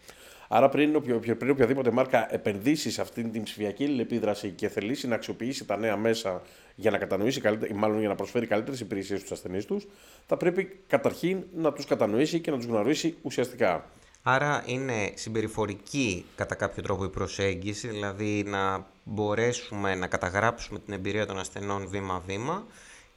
Άρα, 0.51 0.69
πριν, 0.69 1.01
πριν 1.37 1.49
οποιαδήποτε 1.49 1.91
μάρκα 1.91 2.33
επενδύσει 2.33 2.91
σε 2.91 3.01
αυτή 3.01 3.23
την 3.23 3.43
ψηφιακή 3.43 3.97
επίδραση 3.99 4.49
και 4.49 4.69
θελήσει 4.69 5.07
να 5.07 5.15
αξιοποιήσει 5.15 5.65
τα 5.65 5.77
νέα 5.77 5.97
μέσα 5.97 6.41
για 6.75 6.91
να 6.91 6.97
κατανοήσει 6.97 7.41
καλύτερα, 7.41 7.75
μάλλον 7.75 7.99
για 7.99 8.07
να 8.07 8.15
προσφέρει 8.15 8.47
καλύτερες 8.47 8.79
υπηρεσίες 8.79 9.19
στους 9.19 9.31
ασθενείς 9.31 9.65
τους, 9.65 9.87
θα 10.27 10.37
πρέπει 10.37 10.79
καταρχήν 10.87 11.43
να 11.55 11.73
τους 11.73 11.85
κατανοήσει 11.85 12.39
και 12.39 12.51
να 12.51 12.57
τους 12.57 12.65
γνωρίσει 12.65 13.15
ουσιαστικά. 13.21 13.85
Άρα 14.23 14.63
είναι 14.65 15.11
συμπεριφορική 15.13 16.25
κατά 16.35 16.55
κάποιο 16.55 16.83
τρόπο 16.83 17.03
η 17.03 17.09
προσέγγιση, 17.09 17.87
δηλαδή 17.87 18.43
να 18.47 18.87
μπορέσουμε 19.03 19.95
να 19.95 20.07
καταγράψουμε 20.07 20.79
την 20.79 20.93
εμπειρία 20.93 21.25
των 21.25 21.39
ασθενών 21.39 21.87
βήμα-βήμα 21.87 22.65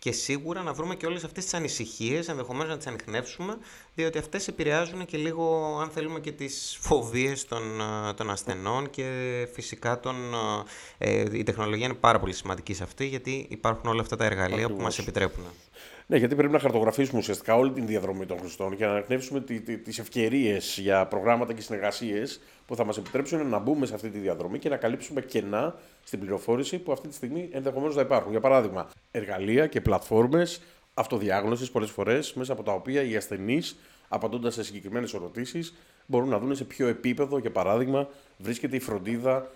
και 0.03 0.13
σίγουρα 0.13 0.63
να 0.63 0.73
βρούμε 0.73 0.95
και 0.95 1.07
όλες 1.07 1.25
αυτές 1.25 1.45
τις 1.45 1.55
ανησυχίες, 1.55 2.29
ενδεχομένως 2.29 2.69
να 2.69 2.77
τις 2.77 2.87
ανοιχνεύσουμε, 2.87 3.59
διότι 3.95 4.19
αυτές 4.19 4.49
επηρεάζουν 4.49 5.05
και 5.05 5.17
λίγο, 5.17 5.77
αν 5.83 5.91
θέλουμε, 5.91 6.21
και 6.21 6.33
τις 6.33 6.79
φοβίες 6.81 7.45
των, 7.45 7.81
ε, 7.81 8.13
των 8.13 8.31
ασθενών 8.31 8.91
και 8.91 9.05
φυσικά 9.53 10.01
τον, 10.01 10.17
ε, 10.99 11.25
η 11.33 11.43
τεχνολογία 11.43 11.85
είναι 11.85 11.95
πάρα 11.95 12.21
πολύ 12.21 12.33
σημαντική 12.33 12.75
σε 12.75 12.83
αυτή, 12.83 13.07
γιατί 13.07 13.47
υπάρχουν 13.51 13.91
όλα 13.91 14.01
αυτά 14.01 14.17
τα 14.17 14.25
εργαλεία 14.25 14.69
που 14.69 14.83
μας 14.83 14.99
επιτρέπουν. 14.99 15.45
Ναι, 16.13 16.19
γιατί 16.19 16.35
πρέπει 16.35 16.53
να 16.53 16.59
χαρτογραφήσουμε 16.59 17.19
ουσιαστικά 17.19 17.55
όλη 17.55 17.71
την 17.71 17.87
διαδρομή 17.87 18.27
των 18.27 18.39
χρηστών 18.39 18.77
και 18.77 18.85
να 18.85 18.91
ανακνεύσουμε 18.91 19.41
τις 19.85 19.99
ευκαιρίες 19.99 20.79
για 20.83 21.07
προγράμματα 21.07 21.53
και 21.53 21.61
συνεργασίες 21.61 22.41
που 22.67 22.77
θα 22.77 22.85
μας 22.85 22.97
επιτρέψουν 22.97 23.47
να 23.47 23.59
μπούμε 23.59 23.87
σε 23.87 23.95
αυτή 23.95 24.11
τη 24.11 24.19
διαδρομή 24.19 24.59
και 24.59 24.69
να 24.69 24.77
καλύψουμε 24.77 25.21
κενά 25.21 25.75
στην 26.05 26.19
πληροφόρηση 26.19 26.79
που 26.79 26.93
αυτή 26.93 27.09
τη 27.09 27.15
στιγμή 27.15 27.49
ενδεχομένως 27.53 27.95
θα 27.95 28.01
υπάρχουν. 28.01 28.31
Για 28.31 28.41
παράδειγμα, 28.41 28.91
εργαλεία 29.11 29.67
και 29.67 29.81
πλατφόρμες 29.81 30.61
αυτοδιάγνωσης 30.95 31.71
πολλές 31.71 31.91
φορές 31.91 32.33
μέσα 32.35 32.53
από 32.53 32.63
τα 32.63 32.73
οποία 32.73 33.03
οι 33.03 33.17
ασθενείς, 33.17 33.77
απαντώντας 34.09 34.55
σε 34.55 34.65
συγκεκριμένες 34.65 35.15
ερωτήσεις, 35.15 35.75
μπορούν 36.07 36.29
να 36.29 36.39
δουν 36.39 36.57
σε 36.57 36.65
ποιο 36.65 36.87
επίπεδο, 36.87 37.39
για 37.39 37.51
παράδειγμα, 37.51 38.09
βρίσκεται 38.39 38.77
η 38.77 38.81
φροντίδα 38.81 39.51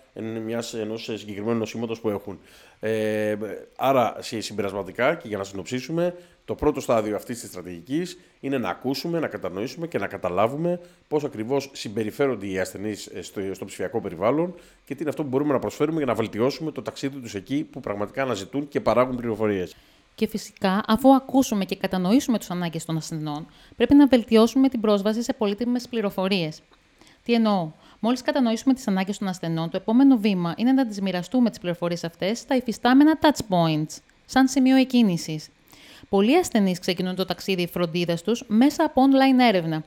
ενός 0.73 1.03
συγκεκριμένου 1.03 1.57
νοσήματος 1.57 1.99
που 1.99 2.09
έχουν. 2.09 2.39
Ε, 2.79 3.35
άρα, 3.75 4.15
συμπερασματικά 4.19 5.15
και 5.15 5.27
για 5.27 5.37
να 5.37 5.43
συνοψίσουμε, 5.43 6.15
το 6.47 6.55
πρώτο 6.55 6.79
στάδιο 6.79 7.15
αυτής 7.15 7.39
της 7.39 7.49
στρατηγικής 7.49 8.17
είναι 8.39 8.57
να 8.57 8.69
ακούσουμε, 8.69 9.19
να 9.19 9.27
κατανοήσουμε 9.27 9.87
και 9.87 9.97
να 9.97 10.07
καταλάβουμε 10.07 10.79
πώς 11.07 11.23
ακριβώς 11.23 11.69
συμπεριφέρονται 11.73 12.47
οι 12.47 12.59
ασθενείς 12.59 13.05
ε, 13.05 13.21
στο, 13.21 13.41
στο 13.53 13.65
ψηφιακό 13.65 14.01
περιβάλλον 14.01 14.53
και 14.85 14.95
τι 14.95 15.01
είναι 15.01 15.09
αυτό 15.09 15.23
που 15.23 15.29
μπορούμε 15.29 15.53
να 15.53 15.59
προσφέρουμε 15.59 15.97
για 15.97 16.05
να 16.05 16.13
βελτιώσουμε 16.13 16.71
το 16.71 16.81
ταξίδι 16.81 17.19
τους 17.19 17.35
εκεί 17.35 17.63
που 17.71 17.79
πραγματικά 17.79 18.21
αναζητούν 18.21 18.67
και 18.67 18.81
παράγουν 18.81 19.15
πληροφορίες. 19.15 19.75
Και 20.15 20.27
φυσικά, 20.27 20.83
αφού 20.87 21.15
ακούσουμε 21.15 21.65
και 21.65 21.75
κατανοήσουμε 21.75 22.37
τους 22.37 22.49
ανάγκες 22.49 22.85
των 22.85 22.97
ασθενών, 22.97 23.47
πρέπει 23.75 23.95
να 23.95 24.07
βελτιώσουμε 24.07 24.69
την 24.69 24.81
πρόσβαση 24.81 25.23
σε 25.23 25.33
πολύτιμες 25.33 25.87
πληροφορίες. 25.87 26.61
Τι 27.23 27.33
εννοώ; 27.33 27.71
Μόλις 27.99 28.21
κατανοήσουμε 28.21 28.73
τις 28.73 28.87
ανάγκες 28.87 29.17
των 29.17 29.27
ασθενών, 29.27 29.69
το 29.69 29.77
επόμενο 29.77 30.17
βήμα 30.17 30.53
είναι 30.57 30.71
να 30.71 30.87
τις 30.87 31.01
μοιραστούμε 31.01 31.49
τις 31.49 31.59
πληροφορίες 31.59 32.03
αυτές 32.03 32.39
στα 32.39 32.55
υφιστάμενα 32.55 33.19
touch 33.21 33.39
points, 33.49 33.97
σαν 34.25 34.47
σημείο 34.47 34.75
εκκίνησης. 34.75 35.49
Πολλοί 36.09 36.37
ασθενείς 36.37 36.79
ξεκινούν 36.79 37.15
το 37.15 37.25
ταξίδι 37.25 37.67
φροντίδα 37.67 38.15
τους 38.15 38.43
μέσα 38.47 38.83
από 38.83 39.01
online 39.01 39.39
έρευνα 39.39 39.83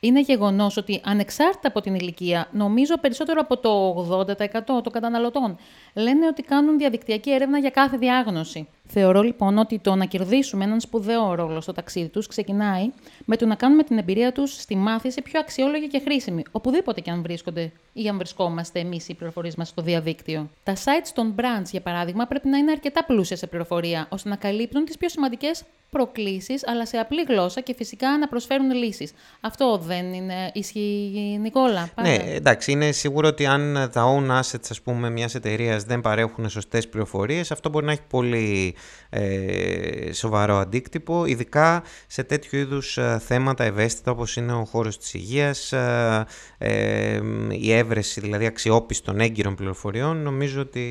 είναι 0.00 0.20
γεγονός 0.20 0.76
ότι 0.76 1.00
ανεξάρτητα 1.04 1.68
από 1.68 1.80
την 1.80 1.94
ηλικία, 1.94 2.48
νομίζω 2.52 2.98
περισσότερο 2.98 3.40
από 3.40 3.56
το 3.56 4.26
80% 4.38 4.60
των 4.64 4.92
καταναλωτών 4.92 5.56
λένε 5.94 6.26
ότι 6.26 6.42
κάνουν 6.42 6.78
διαδικτυακή 6.78 7.30
έρευνα 7.30 7.58
για 7.58 7.70
κάθε 7.70 7.96
διάγνωση. 7.96 8.68
Θεωρώ 8.88 9.22
λοιπόν 9.22 9.58
ότι 9.58 9.78
το 9.78 9.94
να 9.94 10.04
κερδίσουμε 10.04 10.64
έναν 10.64 10.80
σπουδαίο 10.80 11.34
ρόλο 11.34 11.60
στο 11.60 11.72
ταξίδι 11.72 12.08
τους 12.08 12.26
ξεκινάει 12.26 12.90
με 13.24 13.36
το 13.36 13.46
να 13.46 13.54
κάνουμε 13.54 13.82
την 13.82 13.98
εμπειρία 13.98 14.32
τους 14.32 14.52
στη 14.52 14.76
μάθηση 14.76 15.22
πιο 15.22 15.40
αξιόλογη 15.40 15.88
και 15.88 16.00
χρήσιμη, 16.04 16.42
οπουδήποτε 16.50 17.00
και 17.00 17.10
αν 17.10 17.22
βρίσκονται 17.22 17.72
ή 17.92 18.08
αν 18.08 18.16
βρισκόμαστε 18.16 18.80
εμείς 18.80 19.08
οι 19.08 19.14
πληροφορίες 19.14 19.54
μας 19.56 19.68
στο 19.68 19.82
διαδίκτυο. 19.82 20.50
Τα 20.62 20.74
sites 20.74 21.10
των 21.14 21.34
brands, 21.38 21.70
για 21.70 21.80
παράδειγμα, 21.80 22.26
πρέπει 22.26 22.48
να 22.48 22.58
είναι 22.58 22.70
αρκετά 22.70 23.04
πλούσια 23.04 23.36
σε 23.36 23.46
πληροφορία, 23.46 24.06
ώστε 24.10 24.28
να 24.28 24.36
καλύπτουν 24.36 24.84
τις 24.84 24.96
πιο 24.96 25.08
σημαντικές 25.08 25.62
προκλήσεις, 25.90 26.68
αλλά 26.68 26.86
σε 26.86 26.96
απλή 26.96 27.22
γλώσσα 27.28 27.60
και 27.60 27.74
φυσικά 27.74 28.18
να 28.18 28.28
προσφέρουν 28.28 28.70
λύσεις. 28.70 29.12
Αυτό 29.40 29.78
δεν 29.78 30.12
είναι 30.12 30.50
ισχύει, 30.52 31.38
Νικόλα. 31.40 31.88
Ναι, 32.02 32.14
εντάξει, 32.14 32.72
είναι 32.72 32.92
σίγουρο 32.92 33.28
ότι 33.28 33.46
αν 33.46 33.90
τα 33.92 34.16
own 34.16 34.40
assets, 34.40 34.66
ας 34.70 34.80
πούμε, 34.80 35.10
μιας 35.10 35.34
εταιρείας 35.34 35.84
δεν 35.84 36.00
παρέχουν 36.00 36.48
σωστές 36.48 36.88
πληροφορίες, 36.88 37.50
αυτό 37.50 37.68
μπορεί 37.68 37.86
να 37.86 37.92
έχει 37.92 38.02
πολύ 38.08 38.74
ε, 39.10 40.12
σοβαρό 40.12 40.56
αντίκτυπο, 40.56 41.24
ειδικά 41.26 41.82
σε 42.06 42.22
τέτοιου 42.22 42.58
είδους 42.58 42.98
ε, 42.98 43.18
θέματα 43.24 43.64
ευαίσθητα 43.64 44.10
όπως 44.10 44.36
είναι 44.36 44.52
ο 44.52 44.64
χώρος 44.64 44.98
της 44.98 45.14
υγείας, 45.14 45.72
ε, 45.72 46.26
ε, 46.58 47.20
η 47.50 47.72
έβρεση 47.72 48.20
δηλαδή 48.20 48.46
αξιόπιστων 48.46 49.20
έγκυρων 49.20 49.54
πληροφοριών, 49.54 50.16
νομίζω 50.22 50.60
ότι 50.60 50.84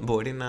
μπορεί 0.00 0.32
να 0.32 0.46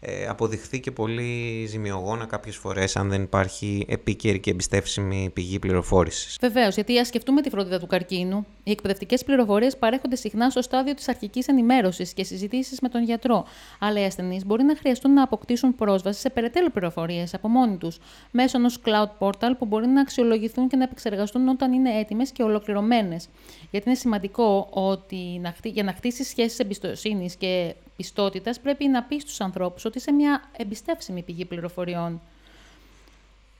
ε, 0.00 0.26
αποδειχθεί 0.26 0.80
και 0.80 0.90
πολύ 0.90 1.64
ζημιογόνα 1.66 2.24
κάποιες 2.24 2.56
φορές 2.56 2.96
αν 2.96 3.08
δεν 3.08 3.22
υπάρχει 3.22 3.86
επίκαιρη 3.88 4.40
και 4.40 4.50
εμπιστεύσιμη 4.50 5.30
πηγή 5.32 5.58
πληροφόρησης. 5.58 6.36
Βεβαίως, 6.40 6.74
γιατί 6.74 6.98
ας 6.98 7.06
σκεφτούμε 7.06 7.42
τη 7.42 7.50
φροντίδα 7.50 7.78
του 7.78 7.86
καρκίνου, 7.86 8.46
οι 8.64 8.70
εκπαιδευτικές 8.70 9.24
πληροφορίες 9.24 9.76
παρέχονται 9.76 10.16
συχνά 10.16 10.50
στο 10.50 10.62
στάδιο 10.62 10.94
της 10.94 11.08
αρχικής 11.08 11.48
ενημέρωσης 11.48 12.12
και 12.12 12.24
συζητήσεις 12.24 12.80
με 12.80 12.88
τον 12.88 13.02
γιατρό. 13.02 13.44
Αλλά 13.78 14.00
οι 14.00 14.04
ασθενείς 14.04 14.46
μπορεί 14.46 14.62
να 14.62 14.76
χρειαστούν 14.76 15.12
να 15.12 15.22
αποκτήσουν 15.22 15.73
πρόσβαση 15.74 16.20
σε 16.20 16.30
περαιτέρω 16.30 16.70
πληροφορίες 16.70 17.34
από 17.34 17.48
μόνοι 17.48 17.76
τους, 17.76 17.98
μέσω 18.30 18.58
ενός 18.58 18.78
cloud 18.84 19.08
portal 19.18 19.52
που 19.58 19.66
μπορεί 19.66 19.86
να 19.86 20.00
αξιολογηθούν 20.00 20.68
και 20.68 20.76
να 20.76 20.82
επεξεργαστούν 20.84 21.48
όταν 21.48 21.72
είναι 21.72 21.98
έτοιμες 21.98 22.30
και 22.30 22.42
ολοκληρωμένες. 22.42 23.28
Γιατί 23.70 23.88
είναι 23.88 23.98
σημαντικό 23.98 24.68
ότι 24.70 25.40
για 25.62 25.82
να 25.82 25.92
χτίσεις 25.92 26.28
σχέσεις 26.28 26.58
εμπιστοσύνης 26.58 27.36
και 27.36 27.74
πιστότητας 27.96 28.60
πρέπει 28.60 28.88
να 28.88 29.02
πεις 29.02 29.22
στους 29.22 29.40
ανθρώπους 29.40 29.84
ότι 29.84 29.98
είσαι 29.98 30.12
μια 30.12 30.42
εμπιστεύσιμη 30.56 31.22
πηγή 31.22 31.44
πληροφοριών. 31.44 32.20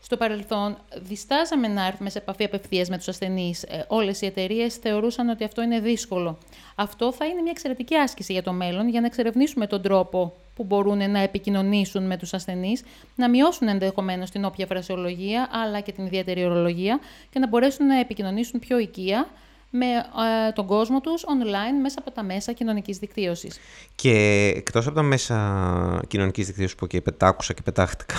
Στο 0.04 0.16
παρελθόν, 0.16 0.76
διστάζαμε 1.02 1.68
να 1.68 1.86
έρθουμε 1.86 2.10
σε 2.10 2.18
επαφή 2.18 2.44
απευθείας 2.44 2.88
με 2.88 2.96
τους 2.96 3.08
ασθενείς. 3.08 3.62
Ε, 3.62 3.84
Όλες 3.88 4.20
οι 4.20 4.26
εταιρείες 4.26 4.74
θεωρούσαν 4.76 5.28
ότι 5.28 5.44
αυτό 5.44 5.62
είναι 5.62 5.80
δύσκολο. 5.80 6.38
Αυτό 6.74 7.12
θα 7.12 7.24
είναι 7.24 7.40
μια 7.40 7.50
εξαιρετική 7.50 7.94
άσκηση 7.94 8.32
για 8.32 8.42
το 8.42 8.52
μέλλον 8.52 8.88
για 8.88 9.00
να 9.00 9.06
εξερευνήσουμε 9.06 9.66
τον 9.66 9.82
τρόπο 9.82 10.32
που 10.54 10.64
μπορούν 10.64 11.10
να 11.10 11.18
επικοινωνήσουν 11.18 12.06
με 12.06 12.16
τους 12.16 12.34
ασθενείς, 12.34 12.82
να 13.16 13.28
μειώσουν 13.28 13.68
ενδεχομένως 13.68 14.30
την 14.30 14.44
όποια 14.44 14.66
φρασιολογία, 14.66 15.48
αλλά 15.52 15.80
και 15.80 15.92
την 15.92 16.06
ιδιαίτερη 16.06 16.44
ορολογία 16.44 17.00
και 17.30 17.38
να 17.38 17.48
μπορέσουν 17.48 17.86
να 17.86 17.98
επικοινωνήσουν 17.98 18.60
πιο 18.60 18.78
οικία 18.78 19.28
με 19.76 19.86
ε, 19.86 20.52
τον 20.52 20.66
κόσμο 20.66 21.00
τους 21.00 21.24
online 21.24 21.80
μέσα 21.82 21.96
από 21.98 22.10
τα 22.10 22.22
μέσα 22.22 22.52
κοινωνικής 22.52 22.98
δικτύωσης. 22.98 23.60
Και 23.94 24.52
εκτός 24.56 24.86
από 24.86 24.94
τα 24.94 25.02
μέσα 25.02 26.00
κοινωνικής 26.08 26.46
δικτύωσης 26.46 26.74
που 26.74 26.86
και 26.86 27.00
πετάκουσα 27.00 27.52
και 27.52 27.62
πετάχτηκα, 27.62 28.14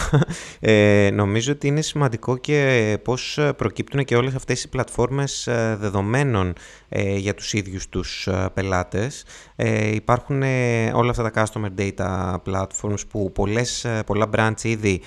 ε, 0.59 1.09
νομίζω 1.13 1.51
ότι 1.51 1.67
είναι 1.67 1.81
σημαντικό 1.81 2.37
και 2.37 2.97
πώς 3.03 3.39
προκύπτουν 3.57 4.03
και 4.03 4.15
όλες 4.15 4.35
αυτές 4.35 4.63
οι 4.63 4.69
πλατφόρμες 4.69 5.47
ε, 5.47 5.75
δεδομένων 5.79 6.53
ε, 6.97 7.15
για 7.15 7.33
τους 7.33 7.53
ίδιους 7.53 7.89
τους 7.89 8.27
ε, 8.27 8.49
πελάτες. 8.53 9.23
Ε, 9.55 9.95
υπάρχουν 9.95 10.41
όλα 10.93 11.09
αυτά 11.09 11.31
τα 11.31 11.45
customer 11.45 11.69
data 11.79 12.35
platforms 12.45 13.07
που 13.09 13.31
πολλές, 13.31 13.85
πολλά 14.05 14.29
brands 14.35 14.63
ήδη 14.63 15.01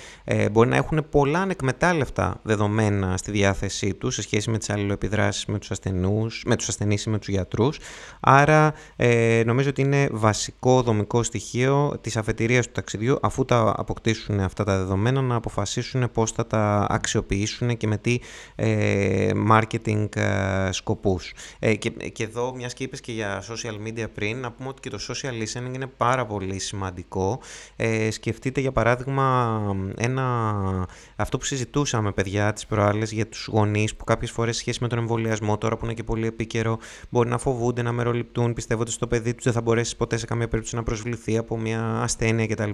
μπορεί 0.52 0.68
να 0.68 0.76
έχουν 0.76 1.06
πολλά 1.10 1.40
ανεκμετάλλευτα 1.40 2.40
δεδομένα 2.42 3.16
στη 3.16 3.30
διάθεσή 3.30 3.94
τους 3.94 4.14
σε 4.14 4.22
σχέση 4.22 4.50
με 4.50 4.58
τις 4.58 4.70
αλληλοεπιδράσεις 4.70 5.46
με 5.46 5.58
τους, 5.58 5.70
ασθενούς, 5.70 6.37
με 6.46 6.56
τους 6.56 6.68
ασθενείς 6.68 7.04
ή 7.04 7.10
με 7.10 7.18
τους 7.18 7.28
γιατρούς. 7.28 7.78
Άρα 8.20 8.74
νομίζω 9.44 9.68
ότι 9.68 9.80
είναι 9.80 10.08
βασικό 10.12 10.82
δομικό 10.82 11.22
στοιχείο 11.22 11.98
της 12.00 12.16
αφετηρίας 12.16 12.66
του 12.66 12.72
ταξιδιού 12.72 13.18
αφού 13.22 13.44
τα 13.44 13.74
αποκτήσουν 13.76 14.40
αυτά 14.40 14.64
τα 14.64 14.78
δεδομένα 14.78 15.20
να 15.20 15.34
αποφασίσουν 15.34 16.10
πώς 16.12 16.32
θα 16.32 16.46
τα 16.46 16.86
αξιοποιήσουν 16.88 17.76
και 17.76 17.86
με 17.86 17.96
τι 17.96 18.18
marketing 19.50 20.08
σκοπούς. 20.70 21.32
Και, 21.78 21.90
και 21.90 22.24
εδώ, 22.24 22.54
μιας 22.54 22.74
και 22.74 22.84
είπες 22.84 23.00
και 23.00 23.12
για 23.12 23.42
social 23.42 23.86
media 23.86 24.06
πριν, 24.14 24.40
να 24.40 24.52
πούμε 24.52 24.68
ότι 24.68 24.80
και 24.80 24.90
το 24.90 24.98
social 25.08 25.42
listening 25.42 25.74
είναι 25.74 25.86
πάρα 25.86 26.26
πολύ 26.26 26.58
σημαντικό. 26.58 27.40
Ε, 27.76 28.10
σκεφτείτε 28.10 28.60
για 28.60 28.72
παράδειγμα 28.72 29.60
ένα, 29.96 30.86
αυτό 31.16 31.38
που 31.38 31.44
συζητούσαμε 31.44 32.12
παιδιά 32.12 32.52
τις 32.52 32.66
προάλλες 32.66 33.12
για 33.12 33.26
τους 33.26 33.46
γονείς 33.46 33.94
που 33.94 34.04
κάποιες 34.04 34.30
φορές 34.30 34.56
σχέση 34.56 34.78
με 34.80 34.88
τον 34.88 34.98
εμβολιασμό 34.98 35.58
τώρα 35.58 35.76
που 35.76 35.84
είναι 35.84 35.94
και 35.94 36.02
πολύ 36.02 36.26
επίκαιρο 36.28 36.78
μπορεί 37.08 37.28
να 37.28 37.38
φοβούνται, 37.38 37.82
να 37.82 37.92
μεροληπτούν, 37.92 38.52
πιστεύω 38.52 38.80
ότι 38.80 38.90
στο 38.90 39.06
παιδί 39.06 39.34
τους 39.34 39.44
δεν 39.44 39.52
θα 39.52 39.60
μπορέσει 39.60 39.96
ποτέ 39.96 40.16
σε 40.16 40.26
καμία 40.26 40.48
περίπτωση 40.48 40.76
να 40.76 40.82
προσβληθεί 40.82 41.36
από 41.36 41.58
μια 41.58 42.00
ασθένεια 42.02 42.46
κτλ. 42.46 42.70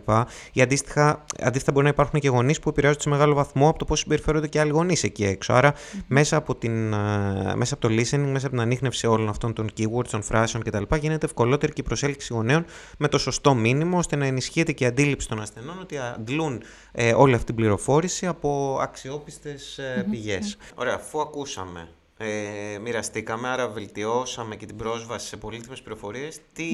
Ή 0.53 0.63
αντίστοιχα, 0.63 1.25
αντίστοιχα 1.41 1.73
μπορεί 1.73 1.85
να 1.85 1.91
υπάρχουν 1.91 2.21
και 2.21 2.29
γονείς 2.29 2.61
που 2.61 2.69
επηρεάζονται 2.69 3.03
σε 3.03 3.09
μεγάλο 3.09 3.35
βαθμό 3.35 3.69
από 3.69 3.79
το 3.79 3.85
πώς 3.85 3.99
συμπεριφέρονται 3.99 4.49
και 4.49 4.61
άλλοι 4.61 4.71
γονείς 4.71 5.03
εκεί 5.03 5.25
έξω. 5.25 5.53
Άρα 5.53 5.75
μέσα 6.07 6.37
από, 6.37 6.55
την, 6.55 6.93
ε, 6.93 7.55
μέσα 7.55 7.75
από 7.75 7.89
το 7.89 7.95
listening, 7.95 8.29
μέσα 8.33 8.47
από 8.47 8.49
την 8.49 8.61
ανείχνευση 8.61 9.07
όλων 9.07 9.29
αυτών 9.29 9.53
των 9.53 9.71
keywords, 9.79 10.09
των 10.11 10.23
φράσεων 10.23 10.63
κτλ. 10.63 10.83
γίνεται 11.01 11.27
ευκολότερη 11.27 11.73
και 11.73 11.81
η 11.81 11.85
προσέλκυση 11.85 12.35
γονέων 12.35 12.65
με 12.99 13.09
το 13.09 13.19
σωστό 13.19 13.55
μήνυμα, 13.55 13.99
ώστε 13.99 14.17
να 14.17 14.27
ενισχύεται 14.27 14.73
και 14.73 14.85
η 14.85 14.87
αντίληψη 14.87 15.29
των 15.29 15.41
ασθενών 15.41 15.79
ότι 15.81 15.99
αντλούν 15.99 16.63
ε, 16.93 17.13
όλη 17.13 17.33
αυτή 17.35 17.47
την 17.47 17.55
πληροφόρηση 17.55 18.27
από 18.27 18.79
αξιόπιστες 18.81 19.79
ε, 19.79 20.07
πηγες 20.11 20.57
Ωραία, 20.75 20.95
αφού 20.95 21.21
ακούσαμε 21.21 21.89
ε, 22.25 22.79
μοιραστήκαμε, 22.79 23.49
άρα 23.49 23.69
βελτιώσαμε 23.69 24.57
και 24.57 24.67
την 24.67 24.77
πρόσβαση 24.77 25.27
σε 25.27 25.37
πολύτιμες 25.37 25.83
πληροφορίες. 25.83 26.41
Τι, 26.53 26.67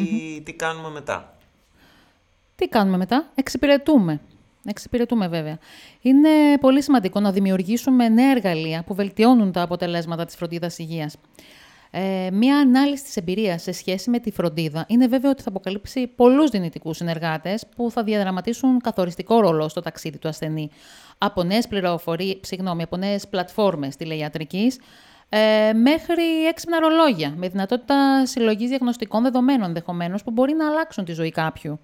τι 0.44 0.52
κάνουμε 0.52 0.90
μετά; 0.90 1.36
Τι 2.56 2.68
κάνουμε 2.68 2.96
μετά; 2.96 3.30
Εξυπηρετούμε. 3.34 4.20
Εξυπηρετούμε 4.64 5.28
βέβαια. 5.28 5.58
Είναι 6.00 6.28
πολύ 6.60 6.82
σημαντικό 6.82 7.20
να 7.20 7.32
δημιουργήσουμε 7.32 8.08
νέα 8.08 8.30
εργαλεία 8.30 8.82
που 8.86 8.94
βελτιώνουν 8.94 9.52
τα 9.52 9.62
αποτελέσματα 9.62 10.24
της 10.24 10.36
φροντίδας 10.36 10.78
υγείας. 10.78 11.16
Ε, 11.92 12.28
μία 12.32 12.58
ανάλυση 12.58 13.02
της 13.02 13.16
εμπειρίας 13.16 13.62
σε 13.62 13.72
σχέση 13.72 14.10
με 14.10 14.18
τη 14.18 14.30
φροντίδα 14.30 14.84
είναι 14.88 15.06
βέβαιο 15.06 15.30
ότι 15.30 15.42
θα 15.42 15.48
αποκαλύψει 15.48 16.06
πολλούς 16.06 16.50
δυνητικούς 16.50 16.96
συνεργάτες 16.96 17.66
που 17.76 17.90
θα 17.90 18.02
διαδραματίσουν 18.02 18.80
καθοριστικό 18.80 19.40
ρόλο 19.40 19.68
στο 19.68 19.80
ταξίδι 19.80 20.18
του 20.18 20.28
ασθενή. 20.28 20.70
Από 21.18 21.42
νέες, 21.42 21.68
συγγνώμη, 22.40 22.82
από 22.82 22.96
νέες 22.96 23.28
πλατφόρμες 23.28 23.96
τηλεϊατρικής, 23.96 24.78
ε, 25.32 25.72
μέχρι 25.72 26.46
έξυπνα 26.46 26.78
ρολόγια, 26.80 27.34
με 27.36 27.48
δυνατότητα 27.48 28.26
συλλογής 28.26 28.68
διαγνωστικών 28.68 29.22
δεδομένων 29.22 29.66
ενδεχομένως 29.66 30.22
που 30.22 30.30
μπορεί 30.30 30.54
να 30.54 30.68
αλλάξουν 30.68 31.04
τη 31.04 31.12
ζωή 31.12 31.30
κάποιου. 31.30 31.80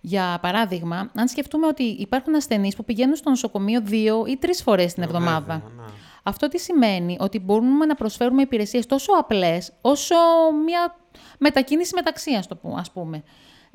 Για 0.00 0.38
παράδειγμα, 0.42 1.10
αν 1.14 1.28
σκεφτούμε 1.28 1.66
ότι 1.66 1.82
υπάρχουν 1.82 2.34
ασθενείς 2.34 2.76
που 2.76 2.84
πηγαίνουν 2.84 3.16
στο 3.16 3.30
νοσοκομείο 3.30 3.80
δύο 3.82 4.24
ή 4.26 4.36
τρεις 4.36 4.62
φορές 4.62 4.94
την 4.94 5.02
ναι, 5.02 5.08
εβδομάδα. 5.08 5.54
Ναι. 5.54 5.82
Αυτό 6.22 6.48
τι 6.48 6.58
σημαίνει, 6.58 7.16
ότι 7.20 7.38
μπορούμε 7.38 7.86
να 7.86 7.94
προσφέρουμε 7.94 8.42
υπηρεσίες 8.42 8.86
τόσο 8.86 9.12
απλές, 9.12 9.72
όσο 9.80 10.14
μια 10.64 10.96
μετακίνηση 11.38 11.92
μεταξύ, 11.94 12.30
ας 12.76 12.90
πούμε. 12.92 13.22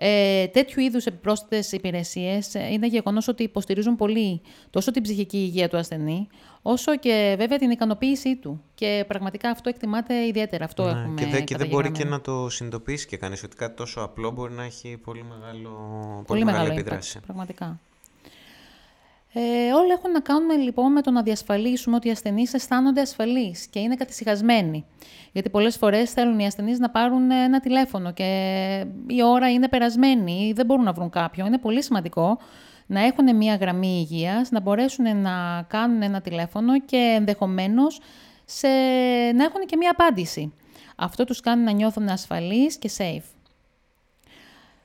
Ε, 0.04 0.48
τέτοιου 0.48 0.82
είδους 0.82 1.06
επιπρόσθετες 1.06 1.72
υπηρεσίες 1.72 2.56
ε, 2.56 2.68
είναι 2.72 2.88
γεγονός 2.88 3.28
ότι 3.28 3.44
υποστηρίζουν 3.44 3.96
πολύ 3.96 4.42
τόσο 4.70 4.92
την 4.92 5.02
ψυχική 5.02 5.38
υγεία 5.38 5.70
του 5.70 5.78
ασθενή, 5.78 6.28
όσο 6.62 6.98
και 6.98 7.36
βέβαια 7.38 7.58
την 7.58 7.70
ικανοποίησή 7.70 8.36
του. 8.36 8.64
Και 8.76 9.06
πραγματικά 9.08 9.50
αυτό 9.50 9.70
εκτιμάται 9.70 10.26
ιδιαίτερα. 10.26 10.66
Αυτό 10.66 10.84
ναι, 10.84 10.90
έχουμε 10.90 11.22
Και, 11.22 11.26
δε, 11.26 11.42
και 11.42 11.58
δεν 11.58 11.68
μπορεί 11.68 11.92
και 11.92 12.06
να 12.06 12.22
το 12.22 12.50
συνειδητοποιήσει 12.50 13.08
και 13.08 13.18
κανείς 13.18 13.44
ότι 13.44 13.56
κάτι 13.56 13.76
τόσο 13.76 14.02
απλό 14.02 14.32
μπορεί 14.32 14.54
να 14.54 14.64
έχει 14.64 14.98
πολύ, 14.98 15.24
μεγάλο, 15.24 15.70
πολύ, 16.14 16.24
πολύ 16.26 16.44
μεγάλη 16.44 16.64
μεγάλο 16.64 16.80
επίδραση. 16.80 17.20
πραγματικά. 17.20 17.80
Ε, 19.34 19.74
όλα 19.74 19.94
έχουν 19.94 20.12
να 20.12 20.20
κάνουν 20.20 20.62
λοιπόν 20.62 20.92
με 20.92 21.02
το 21.02 21.12
να 21.12 21.22
διασφαλίσουμε 21.22 21.96
ότι 21.96 22.08
οι 22.08 22.12
ασθενείς 22.12 22.54
αισθάνονται 22.54 23.02
ασφαλείς 23.02 23.68
και 23.68 23.80
είναι 23.80 23.96
κατησυχασμένοι. 23.96 24.86
Γιατί 25.32 25.50
πολλές 25.50 25.78
φορές 25.78 26.12
θέλουν 26.12 26.40
οι 26.40 26.46
ασθενείς 26.46 26.80
να 26.80 26.90
πάρουν 26.90 27.32
ένα 27.32 27.60
τηλέφωνο 27.60 28.12
και 28.14 28.26
η 29.08 29.24
ώρα 29.24 29.52
είναι 29.52 29.68
περασμένη 29.68 30.48
ή 30.48 30.54
δεν 30.54 30.66
μπορούν 30.66 30.84
να 30.84 30.94
βρουν 30.94 31.10
κάποιον. 31.10 31.48
Είναι 31.48 31.58
πολύ 31.58 31.84
σημαντικό 31.84 32.38
να 32.86 33.06
έχουν 33.06 33.36
μια 33.36 33.56
γραμμή 33.56 34.08
υγείας, 34.10 34.52
να 34.52 34.62
μπορέσουν 34.62 35.22
να 35.22 35.66
κάνουν 35.68 36.02
ένα 36.02 36.22
τηλέφωνο 36.22 36.80
και 36.80 37.14
ενδεχομένως 37.18 38.00
σε... 38.46 38.68
να 39.36 39.44
έχουν 39.44 39.66
και 39.66 39.76
μια 39.78 39.92
απάντηση. 39.92 40.54
Αυτό 40.96 41.24
τους 41.24 41.40
κάνει 41.40 41.64
να 41.64 41.72
νιώθουν 41.72 42.08
ασφαλείς 42.08 42.78
και 42.78 42.90
safe. 42.98 43.41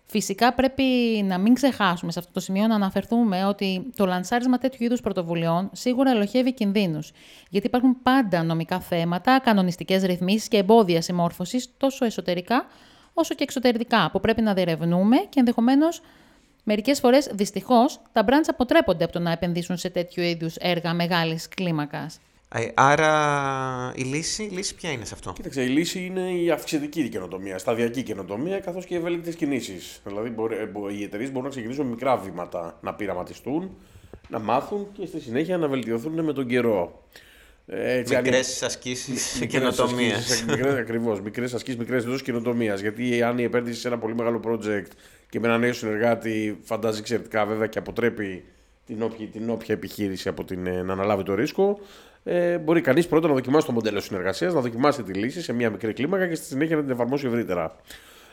Φυσικά 0.09 0.53
πρέπει 0.53 0.83
να 1.25 1.39
μην 1.39 1.55
ξεχάσουμε 1.55 2.13
σε 2.13 2.19
αυτό 2.19 2.33
το 2.33 2.41
σημείο 2.41 2.67
να 2.67 2.75
αναφερθούμε 2.75 3.45
ότι 3.45 3.93
το 3.97 4.07
λανσάρισμα 4.07 4.59
τέτοιου 4.59 4.85
είδους 4.85 5.01
πρωτοβουλειών 5.01 5.71
σίγουρα 5.73 6.11
ελοχεύει 6.11 6.55
κινδύνους. 6.55 7.13
Γιατί 7.51 7.67
υπάρχουν 7.67 8.03
πάντα 8.03 8.43
νομικά 8.43 8.81
θέματα, 8.81 9.41
κανονιστικές 9.41 10.03
ρυθμίσεις 10.03 10.49
και 10.49 10.57
εμπόδια 10.57 11.03
συμμόρφωσης 11.03 11.71
τόσο 11.77 12.05
εσωτερικά 12.05 12.67
όσο 13.15 13.35
και 13.35 13.43
εξωτερικά 13.43 14.11
που 14.13 14.21
πρέπει 14.21 14.43
να 14.43 14.55
διερευνούμε 14.55 15.17
και 15.17 15.39
ενδεχομένως 15.39 16.01
μερικές 16.65 17.01
φορές 17.01 17.29
δυστυχώς 17.33 18.01
τα 18.13 18.25
brands 18.27 18.47
αποτρέπονται 18.47 19.05
από 19.05 19.13
το 19.13 19.19
να 19.19 19.31
επενδύσουν 19.31 19.77
σε 19.77 19.91
τέτοιου 19.91 20.23
είδους 20.23 20.57
έργα 20.57 20.95
μεγάλης 20.95 21.49
κλίμακας. 21.49 22.19
Ε, 22.59 22.69
άρα 22.75 23.93
η 23.97 24.03
λύση, 24.03 24.43
η 24.43 24.49
λύση 24.49 24.75
ποια 24.75 24.91
είναι 24.91 25.05
σε 25.05 25.15
αυτό; 25.15 25.33
Κοίταξε, 25.33 25.63
η 25.63 25.67
λύση 25.67 26.05
είναι 26.05 26.31
η 26.31 26.51
αυξητική 26.51 27.09
καινοτομία, 27.09 27.59
σταδιακή 27.59 28.03
καινοτομία 28.03 28.61
καθώς 28.61 28.87
και 28.87 28.95
ευέλικτε 28.95 29.33
κινήσει. 29.33 29.79
Δηλαδή, 30.05 30.35
ε, 30.51 30.95
οι 30.95 31.03
εταιρείες 31.03 31.29
μπορούν 31.29 31.45
να 31.45 31.51
ξεκινήσουν 31.51 31.85
με 31.85 31.91
μικρά 31.91 32.17
βήματα 32.17 32.79
να 32.83 32.95
πειραματιστούν, 32.95 33.77
να 34.29 34.39
μάθουν 34.39 34.87
και 34.93 35.07
στη 35.07 35.21
συνέχεια 35.21 35.59
να 35.59 35.69
βελτιωθούν 35.69 36.25
με 36.25 36.33
τον 36.33 36.47
καιρό. 36.47 37.03
Μικρές 38.09 38.63
ασκήσεις 38.63 39.47
καινοτομία. 39.49 40.17
Ακριβώς. 40.79 41.21
Μικρές 41.21 41.55
ασκήσεις, 41.55 41.79
μικρές 41.79 42.05
δόσει 42.05 42.23
καινοτομίας. 42.23 42.81
Γιατί 42.81 43.23
αν 43.23 43.39
η 43.39 43.43
επένδυση 43.43 43.81
σε 43.81 43.89
ένα 43.89 43.99
πολύ 43.99 44.15
μεγάλο 44.15 44.41
project 44.45 44.91
και 45.29 45.41
με 45.41 45.47
ένα 45.47 45.59
νέο 45.59 45.73
συνεργάτη 45.73 46.59
φαντάζει 46.63 46.99
εξαιρετικά 46.99 47.47
βέβαια 47.47 47.67
και 47.67 47.79
αποτρέπει 47.79 48.45
την 48.87 49.03
όποια, 49.03 49.27
την 49.27 49.51
όποια 49.51 49.75
επιχείρηση 49.75 50.29
από 50.29 50.45
την, 50.45 50.67
ε, 50.67 50.83
να 50.83 50.93
αναλάβει 50.93 51.23
το 51.23 51.35
ρίσκο, 51.35 51.81
ε, 52.29 52.59
μπορεί 52.59 52.81
κανείς 52.81 53.07
πρώτα 53.07 53.29
να 53.29 53.35
δοκιμάσει 53.35 53.67
το 53.67 53.73
μοντέλο 53.73 54.01
συνεργασίας, 54.01 54.55
να 54.55 54.61
δοκιμάσει 54.61 55.03
τη 55.03 55.13
λύση 55.13 55.43
σε 55.43 55.53
μια 55.53 55.71
μικρή 55.71 55.93
κλίμακα 55.93 56.27
και 56.27 56.35
στη 56.35 56.45
συνέχεια 56.45 56.77
να 56.77 56.83
την 56.83 56.91
εφαρμόσει 56.91 57.27
ευρύτερα. 57.27 57.77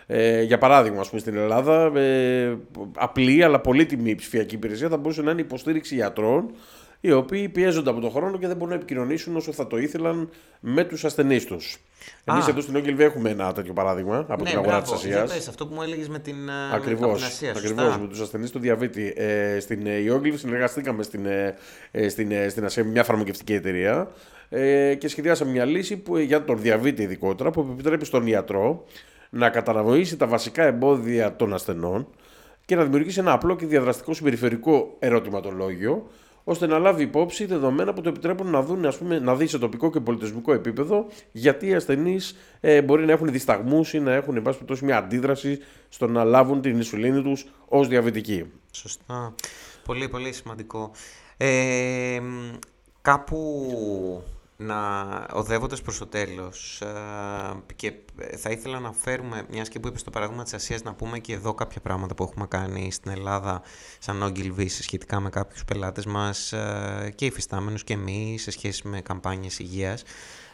Ε, 0.08 0.42
για 0.42 0.58
παράδειγμα, 0.58 1.00
ας 1.00 1.10
πούμε, 1.10 1.22
στην 1.22 1.38
Ελλάδα, 1.38 2.00
ε, 2.00 2.58
απλή 2.96 3.44
αλλά 3.44 3.60
πολύτιμη 3.60 4.16
ψηφιακή 4.16 4.56
υπηρεσία 4.56 4.90
θα 4.90 4.98
μπορούσε 4.98 5.22
να 5.22 5.32
είναι 5.32 5.42
υποστήριξη 5.42 5.96
γιατρών 5.96 6.52
οι 7.06 7.12
οποίοι 7.12 7.50
πιέζονται 7.50 7.90
από 7.90 8.00
τον 8.00 8.12
χρόνο 8.12 8.38
και 8.38 8.48
δεν 8.48 8.56
μπορούν 8.56 8.70
να 8.70 8.76
επικοινωνήσουν 8.76 9.36
όσο 9.36 9.52
θα 9.52 9.68
το 9.68 9.78
ήθελαν 9.78 10.30
με 10.60 10.84
τους 10.84 11.06
ασθενείς 11.06 11.46
τους. 11.46 11.78
Εμείς 12.24 12.48
εδώ 12.48 12.62
στην 12.62 12.76
Ogilvy 12.78 13.00
έχουμε 13.00 13.30
ένα 13.30 13.54
τέτοιο 13.54 13.74
παράδειγμα 13.74 14.26
από 14.28 14.44
ναι, 14.44 14.50
την 14.50 14.60
αγορά 14.60 14.82
της 14.82 14.92
Ασίας. 14.92 15.48
αυτό 15.48 15.68
που 15.68 15.74
μου 15.74 15.82
έλεγες 15.82 16.10
με 16.10 16.20
την 16.20 16.36
Ακριβώς. 16.74 17.42
Ακριβώς, 17.56 17.98
με 17.98 18.08
τους 18.08 18.20
ασθενείς 18.20 18.52
του 18.52 18.60
διαβήτη. 18.60 19.14
Ε, 19.16 19.60
στην 19.60 19.88
ε, 19.88 20.04
Ogilvy 20.10 20.38
συνεργαστήκαμε 20.38 21.04
στην, 21.04 21.26
ε, 21.26 21.56
ε, 21.92 22.10
στην, 22.10 22.32
ε, 22.32 22.50
στην 22.50 22.66
Ασία 22.66 22.84
με 22.84 22.90
μια 22.90 23.04
φαρμακευτική 23.04 23.54
εταιρεία 23.54 24.12
ε, 24.50 24.96
και 24.96 25.08
σχεδιάσαμε 25.08 25.52
μια 25.52 25.66
λύση 25.66 25.98
που, 25.98 26.18
για 26.18 26.44
τον 26.44 26.62
διαβήτη 26.62 27.02
ειδικότερα 27.02 27.52
που 27.52 27.68
επιτρέπει 27.74 28.06
στον 28.06 28.28
ιατρό 28.28 28.86
να 29.30 29.50
καταναβοήσει 29.50 30.18
τα 30.18 30.28
βασικά 30.28 30.64
εμπόδια 30.64 31.36
των 31.36 31.54
ασθενών 31.54 32.08
και 32.66 32.76
να 32.76 32.84
δημιουργήσει 32.84 33.20
ένα 33.20 33.32
απλό 33.32 33.56
και 33.56 33.66
διαδραστικό 33.66 34.14
συμπεριφερικό 34.14 34.96
ερωτηματολόγιο 35.00 36.08
ώστε 36.44 36.68
να 36.68 36.80
λάβει 36.80 37.04
υπόψη 37.04 37.46
δεδομένα 37.46 37.94
που 37.94 38.02
το 38.02 38.10
επιτρέπουν 38.10 38.50
να, 38.50 38.62
δουν, 38.62 38.86
ας 38.86 38.98
πούμε, 38.98 39.20
να 39.20 39.36
δει 39.36 39.48
σε 39.48 39.58
τοπικό 39.60 39.90
και 39.92 40.00
πολιτισμικό 40.00 40.54
επίπεδο 40.54 41.08
γιατί 41.32 41.68
οι 41.68 41.74
ασθενείς 41.74 42.36
ε, 42.60 42.82
μπορεί 42.82 43.06
να 43.06 43.12
έχουν 43.12 43.32
δισταγμούς 43.32 43.94
ή 43.94 44.00
να 44.00 44.14
έχουν 44.14 44.36
εν 44.36 44.44
μια 44.82 44.98
αντίδραση 44.98 45.60
στο 45.90 46.08
να 46.08 46.24
λάβουν 46.24 46.62
την 46.62 46.80
ισουλίνη 46.80 47.22
τους 47.22 47.46
ως 47.68 47.88
διαβητικοί. 47.88 48.52
Σωστά. 48.72 49.36
Πολύ, 49.86 50.10
πολύ 50.10 50.34
σημαντικό. 50.34 50.92
Ε, 51.38 52.22
κάπου 53.02 54.24
να 54.64 55.10
οδεύοντας 55.34 55.82
προς 55.82 55.98
το 55.98 56.08
τέλος 56.08 56.82
ε, 56.82 57.74
και 57.76 57.94
θα 58.38 58.50
ήθελα 58.50 58.80
να 58.80 58.92
φέρουμε, 58.92 59.46
μιας 59.50 59.70
και 59.70 59.80
που 59.80 59.88
είπες 59.88 60.02
στο 60.02 60.10
παράδειγμα 60.10 60.44
της 60.44 60.54
Ασίας, 60.54 60.84
να 60.84 60.94
πούμε 60.94 61.20
και 61.20 61.34
εδώ 61.34 61.54
κάποια 61.54 61.82
πράγματα 61.82 62.16
που 62.16 62.24
έχουμε 62.24 62.48
κάνει 62.48 62.92
στην 62.92 63.12
Ελλάδα 63.12 63.62
σαν 64.00 64.24
Ogilvy 64.24 64.70
σχετικά 64.70 65.20
με 65.20 65.30
κάποιους 65.30 65.66
πελάτες 65.66 66.06
μας 66.06 66.54
ε, 66.54 67.14
και 67.16 67.26
υφιστάμενους 67.26 67.84
και 67.84 67.94
εμείς 67.94 68.42
σε 68.42 68.52
σχέση 68.52 68.88
με 68.88 69.02
καμπάνιες 69.02 69.60
υγείας. 69.60 70.04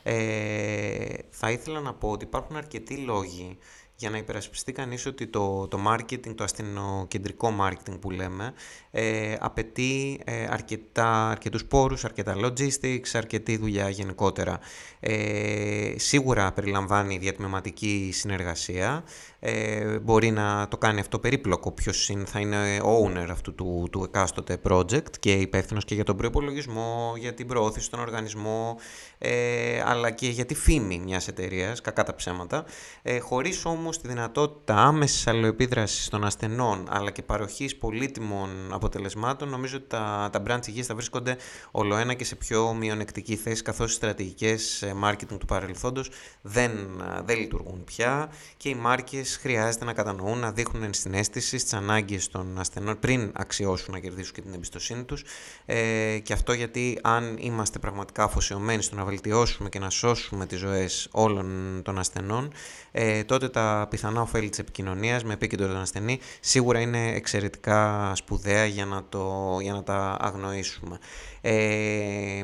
Ε, 0.03 1.13
θα 1.29 1.51
ήθελα 1.51 1.79
να 1.79 1.93
πω 1.93 2.09
ότι 2.09 2.25
υπάρχουν 2.25 2.55
αρκετοί 2.55 2.95
λόγοι 2.95 3.57
για 3.99 4.09
να 4.09 4.17
υπερασπιστεί 4.17 4.71
κανείς 4.71 5.05
ότι 5.05 5.27
το, 5.27 5.67
το 5.67 5.79
marketing, 5.87 6.35
το 6.35 6.43
ασθενοκεντρικό 6.43 7.53
marketing 7.61 7.99
που 7.99 8.11
λέμε, 8.11 8.53
ε, 8.91 9.35
απαιτεί 9.39 10.21
ε, 10.23 10.47
αρκετά, 10.49 11.29
αρκετούς 11.29 11.65
πόρους, 11.65 12.05
αρκετά 12.05 12.35
logistics, 12.35 13.09
αρκετή 13.13 13.57
δουλειά 13.57 13.89
γενικότερα. 13.89 14.59
Ε, 14.99 15.93
σίγουρα 15.97 16.51
περιλαμβάνει 16.51 17.17
διατμηματική 17.17 18.09
συνεργασία, 18.13 19.03
ε, 19.39 19.99
μπορεί 19.99 20.31
να 20.31 20.67
το 20.67 20.77
κάνει 20.77 20.99
αυτό 20.99 21.19
περίπλοκο 21.19 21.71
ποιος 21.71 22.11
θα 22.25 22.39
είναι 22.39 22.79
owner 22.83 23.27
αυτού 23.29 23.55
του, 23.55 23.87
του 23.91 24.03
εκάστοτε 24.03 24.57
project 24.69 25.17
και 25.19 25.31
υπεύθυνος 25.31 25.85
και 25.85 25.95
για 25.95 26.03
τον 26.03 26.17
προπολογισμό, 26.17 27.13
για 27.17 27.33
την 27.33 27.47
προώθηση 27.47 27.85
στον 27.85 27.99
οργανισμό, 27.99 28.77
ε, 29.17 29.81
αλλά 29.85 30.11
και 30.11 30.27
για 30.27 30.45
τη 30.45 30.55
φήμη 30.55 30.99
μιας 30.99 31.27
εταιρείας, 31.27 31.81
κακά 31.81 32.03
τα 32.03 32.15
ψέματα, 32.15 32.65
ε, 33.01 33.19
χωρίς 33.19 33.65
όμως 33.65 33.88
τη 33.97 34.07
δυνατότητα 34.07 34.75
άμεσης 34.75 35.27
αλληλοεπίδρασης 35.27 36.09
των 36.09 36.25
ασθενών, 36.25 36.85
αλλά 36.89 37.11
και 37.11 37.21
παροχής 37.21 37.75
πολύτιμων 37.75 38.49
αποτελεσμάτων, 38.71 39.49
νομίζω 39.49 39.77
ότι 39.77 39.85
τα, 39.87 40.29
τα 40.31 40.43
brands 40.47 40.67
υγείας 40.67 40.85
θα 40.85 40.95
βρίσκονται 40.95 41.37
ολοένα 41.71 42.13
και 42.13 42.23
σε 42.23 42.35
πιο 42.35 42.73
μειονεκτική 42.73 43.35
θέση, 43.35 43.63
καθώς 43.63 43.91
οι 43.91 43.93
στρατηγικές 43.93 44.81
ε, 44.81 44.95
marketing 45.03 45.37
του 45.39 45.45
παρελθόντος 45.45 46.09
δεν, 46.41 46.71
ε, 46.71 47.21
δεν 47.25 47.37
λειτουργούν 47.37 47.83
πια 47.83 48.31
και 48.57 48.69
οι 48.69 48.75
μάρκες 48.75 49.37
χρειάζεται 49.41 49.85
να 49.85 49.93
κατανοούν, 49.93 50.37
να 50.37 50.51
δείχνουν 50.51 50.83
ενσυναίσθηση 50.83 51.57
στις 51.57 51.73
ανάγκες 51.73 52.27
των 52.27 52.59
ασθενών 52.59 52.99
πριν 52.99 53.31
αξιώσουν 53.35 53.93
να 53.93 53.99
κερδίσουν 53.99 54.33
και 54.33 54.41
την 54.41 54.53
εμπιστοσύνη 54.53 55.03
τους. 55.03 55.23
Ε, 55.65 56.19
και 56.23 56.33
αυτό 56.33 56.53
γιατί 56.53 56.99
αν 57.01 57.37
είμαστε 57.39 57.79
πραγματικά 57.79 58.23
αφοσιωμένοι 58.23 58.81
στο 58.81 58.95
να 58.95 59.03
βελτιώσουμε 59.03 59.69
και 59.69 59.79
να 59.79 59.89
σώσουμε 59.89 60.45
τις 60.45 60.59
ζωές 60.59 61.07
όλων 61.11 61.81
των 61.83 61.99
ασθενών 61.99 62.51
ε, 62.91 63.23
τότε 63.23 63.49
τα 63.49 63.78
πιθανά 63.87 64.21
ωφέλη 64.21 64.49
της 64.49 64.59
επικοινωνίας 64.59 65.23
με 65.23 65.33
επίκεντρο 65.33 65.67
τον 65.67 65.77
ασθενή 65.77 66.19
σίγουρα 66.39 66.79
είναι 66.79 67.11
εξαιρετικά 67.11 68.11
σπουδαία 68.15 68.65
για 68.65 68.85
να, 68.85 69.03
το, 69.09 69.57
για 69.61 69.73
να 69.73 69.83
τα 69.83 70.17
αγνοήσουμε. 70.19 70.97
Ε, 71.41 72.43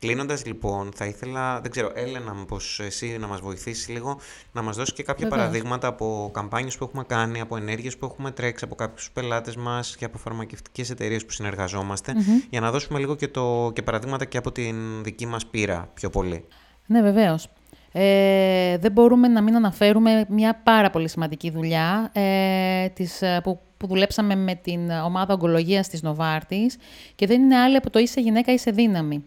Κλείνοντας 0.00 0.46
λοιπόν, 0.46 0.90
θα 0.94 1.04
ήθελα, 1.04 1.60
δεν 1.60 1.70
ξέρω, 1.70 1.90
Έλενα, 1.94 2.34
μήπως 2.34 2.80
εσύ 2.80 3.16
να 3.20 3.26
μας 3.26 3.40
βοηθήσεις 3.40 3.88
λίγο, 3.88 4.18
να 4.52 4.62
μας 4.62 4.76
δώσεις 4.76 4.94
και 4.94 5.02
κάποια 5.02 5.28
παραδείγματα 5.28 5.88
από 5.88 6.30
καμπάνιες 6.32 6.76
που 6.76 6.84
έχουμε 6.84 7.04
κάνει, 7.04 7.40
από 7.40 7.56
ενέργειες 7.56 7.96
που 7.96 8.06
έχουμε 8.06 8.30
τρέξει, 8.30 8.64
από 8.64 8.74
κάποιους 8.74 9.10
πελάτες 9.10 9.56
μας 9.56 9.96
και 9.96 10.04
από 10.04 10.18
φαρμακευτικές 10.18 10.90
εταιρείες 10.90 11.24
που 11.24 11.32
συνεργαζομαστε 11.32 12.14
για 12.50 12.60
να 12.60 12.70
δώσουμε 12.70 12.98
λίγο 12.98 13.14
και, 13.14 13.28
το, 13.28 13.70
και 13.74 13.82
παραδείγματα 13.82 14.24
και 14.24 14.38
από 14.38 14.52
την 14.52 15.02
δική 15.02 15.26
μας 15.26 15.46
πείρα 15.46 15.90
πιο 15.94 16.10
πολύ. 16.10 16.44
Ναι, 16.86 17.02
βεβαίως. 17.02 17.48
Ε, 17.92 18.78
δεν 18.78 18.92
μπορούμε 18.92 19.28
να 19.28 19.42
μην 19.42 19.56
αναφέρουμε 19.56 20.24
μια 20.28 20.60
πάρα 20.62 20.90
πολύ 20.90 21.08
σημαντική 21.08 21.50
δουλειά 21.50 22.10
ε, 22.12 22.88
της, 22.88 23.22
ε, 23.22 23.40
που, 23.42 23.60
που 23.76 23.86
δουλέψαμε 23.86 24.34
με 24.34 24.54
την 24.54 24.90
ομάδα 24.90 25.34
ογκολογίας 25.34 25.88
της 25.88 26.02
Νοβάρτης 26.02 26.76
και 27.14 27.26
δεν 27.26 27.42
είναι 27.42 27.56
άλλη 27.56 27.76
από 27.76 27.90
το 27.90 27.98
είσαι 27.98 28.20
γυναίκα, 28.20 28.52
είσαι 28.52 28.70
δύναμη. 28.70 29.24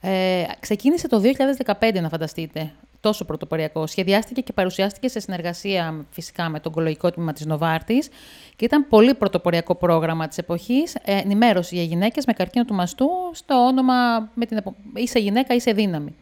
Ε, 0.00 0.44
ξεκίνησε 0.60 1.08
το 1.08 1.22
2015, 1.80 2.00
να 2.00 2.08
φανταστείτε, 2.08 2.72
τόσο 3.00 3.24
πρωτοποριακό. 3.24 3.86
Σχεδιάστηκε 3.86 4.40
και 4.40 4.52
παρουσιάστηκε 4.52 5.08
σε 5.08 5.20
συνεργασία 5.20 6.04
φυσικά 6.10 6.48
με 6.48 6.60
το 6.60 6.68
ογκολογικό 6.68 7.10
τμήμα 7.10 7.32
της 7.32 7.46
Νοβάρτης 7.46 8.08
και 8.56 8.64
ήταν 8.64 8.88
πολύ 8.88 9.14
πρωτοποριακό 9.14 9.74
πρόγραμμα 9.74 10.28
της 10.28 10.38
εποχής, 10.38 10.94
ε, 10.94 11.16
ενημέρωση 11.16 11.74
για 11.74 11.84
γυναίκες 11.84 12.26
με 12.26 12.32
καρκίνο 12.32 12.64
του 12.64 12.74
μαστού 12.74 13.08
στο 13.32 13.54
όνομα 13.54 14.30
με 14.34 14.46
την, 14.46 14.58
είσαι 14.94 15.18
γυναίκα, 15.18 15.54
είσαι 15.54 15.72
δύναμη. 15.72 16.14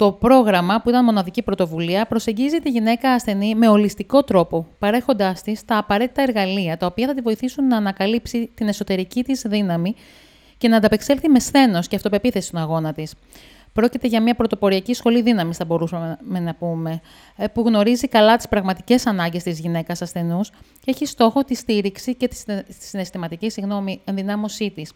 Το 0.00 0.12
πρόγραμμα, 0.12 0.80
που 0.80 0.88
ήταν 0.88 1.04
μοναδική 1.04 1.42
πρωτοβουλία, 1.42 2.06
προσεγγίζει 2.06 2.58
τη 2.58 2.70
γυναίκα 2.70 3.12
ασθενή 3.12 3.54
με 3.54 3.68
ολιστικό 3.68 4.22
τρόπο, 4.22 4.66
παρέχοντάς 4.78 5.42
της 5.42 5.64
τα 5.64 5.78
απαραίτητα 5.78 6.22
εργαλεία, 6.22 6.76
τα 6.76 6.86
οποία 6.86 7.06
θα 7.06 7.14
τη 7.14 7.20
βοηθήσουν 7.20 7.66
να 7.66 7.76
ανακαλύψει 7.76 8.50
την 8.54 8.68
εσωτερική 8.68 9.22
της 9.22 9.44
δύναμη 9.46 9.94
και 10.58 10.68
να 10.68 10.76
ανταπεξέλθει 10.76 11.28
με 11.28 11.40
σθένος 11.40 11.88
και 11.88 11.96
αυτοπεποίθηση 11.96 12.46
στον 12.46 12.60
αγώνα 12.60 12.92
της. 12.92 13.14
Πρόκειται 13.72 14.06
για 14.06 14.22
μια 14.22 14.34
πρωτοποριακή 14.34 14.94
σχολή 14.94 15.22
δύναμης, 15.22 15.56
θα 15.56 15.64
μπορούσαμε 15.64 16.18
να 16.40 16.54
πούμε, 16.54 17.00
ε, 17.36 17.46
που 17.46 17.60
γνωρίζει 17.60 18.08
καλά 18.08 18.36
τις 18.36 18.48
πραγματικές 18.48 19.06
ανάγκες 19.06 19.42
της 19.42 19.58
γυναίκας 19.60 20.02
ασθενούς 20.02 20.50
και 20.50 20.90
έχει 20.90 21.06
στόχο 21.06 21.44
τη 21.44 21.54
στήριξη 21.54 22.14
και 22.14 22.28
τη 22.28 22.36
συναισθηματική 22.78 23.50
συγγνώμη, 23.50 24.00
ενδυνάμωσή 24.04 24.70
της. 24.70 24.92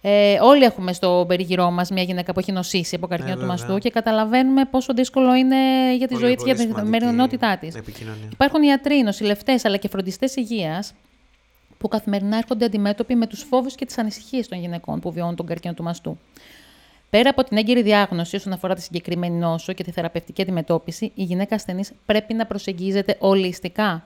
Ε, 0.00 0.38
όλοι 0.40 0.64
έχουμε 0.64 0.92
στο 0.92 1.24
περίγυρό 1.28 1.70
μας 1.70 1.90
μια 1.90 2.02
γυναίκα 2.02 2.32
που 2.32 2.38
έχει 2.38 2.52
νοσήσει 2.52 2.94
από 2.94 3.06
καρκίνο 3.06 3.32
ε, 3.32 3.36
του 3.36 3.46
μαστού 3.46 3.78
και 3.78 3.90
καταλαβαίνουμε 3.90 4.64
πόσο 4.64 4.94
δύσκολο 4.94 5.34
είναι 5.34 5.56
για 5.96 6.08
τη 6.08 6.14
ζωή 6.14 6.34
της, 6.34 6.44
για 6.44 6.54
την 6.54 6.74
καθημερινότητά 6.74 7.58
της. 7.58 7.74
Υπάρχουν 8.32 8.62
ιατροί, 8.62 9.02
νοσηλευτές 9.02 9.64
αλλά 9.64 9.76
και 9.76 9.88
φροντιστές 9.88 10.36
υγείας 10.36 10.94
που 11.78 11.88
καθημερινά 11.88 12.36
έρχονται 12.36 12.64
αντιμέτωποι 12.64 13.14
με 13.14 13.26
τους 13.26 13.42
φόβους 13.42 13.74
και 13.74 13.86
τις 13.86 13.98
ανησυχίες 13.98 14.48
των 14.48 14.58
γυναικών 14.58 15.00
που 15.00 15.12
βιώνουν 15.12 15.36
τον 15.36 15.46
καρκίνο 15.46 15.74
του 15.74 15.82
μαστού. 15.82 16.18
Πέρα 17.10 17.30
από 17.30 17.44
την 17.44 17.56
έγκυρη 17.56 17.82
διάγνωση 17.82 18.36
όσον 18.36 18.52
αφορά 18.52 18.74
τη 18.74 18.82
συγκεκριμένη 18.82 19.36
νόσο 19.36 19.72
και 19.72 19.84
τη 19.84 19.90
θεραπευτική 19.90 20.42
αντιμετώπιση, 20.42 21.12
η 21.14 21.22
γυναίκα 21.22 21.54
ασθενής 21.54 21.92
πρέπει 22.06 22.34
να 22.34 22.46
προσεγγίζεται 22.46 23.16
ολιστικά 23.18 24.04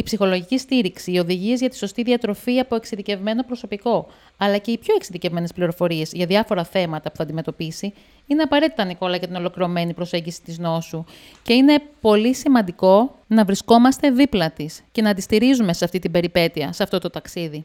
η 0.00 0.02
ψυχολογική 0.02 0.58
στήριξη, 0.58 1.12
οι 1.12 1.18
οδηγίες 1.18 1.60
για 1.60 1.68
τη 1.68 1.76
σωστή 1.76 2.02
διατροφή 2.02 2.58
από 2.58 2.74
εξειδικευμένο 2.74 3.42
προσωπικό, 3.42 4.06
αλλά 4.36 4.58
και 4.58 4.70
οι 4.70 4.78
πιο 4.78 4.94
εξειδικευμένες 4.94 5.52
πληροφορίες 5.52 6.12
για 6.12 6.26
διάφορα 6.26 6.64
θέματα 6.64 7.10
που 7.10 7.16
θα 7.16 7.22
αντιμετωπίσει, 7.22 7.92
είναι 8.26 8.42
απαραίτητα, 8.42 8.84
Νικόλα, 8.84 9.16
για 9.16 9.26
την 9.26 9.36
ολοκληρωμένη 9.36 9.94
προσέγγιση 9.94 10.42
της 10.42 10.58
νόσου. 10.58 11.04
Και 11.42 11.52
είναι 11.52 11.82
πολύ 12.00 12.34
σημαντικό 12.34 13.18
να 13.26 13.44
βρισκόμαστε 13.44 14.10
δίπλα 14.10 14.50
της 14.50 14.82
και 14.92 15.02
να 15.02 15.14
τη 15.14 15.20
στηρίζουμε 15.20 15.72
σε 15.72 15.84
αυτή 15.84 15.98
την 15.98 16.10
περιπέτεια, 16.10 16.72
σε 16.72 16.82
αυτό 16.82 16.98
το 16.98 17.10
ταξίδι. 17.10 17.64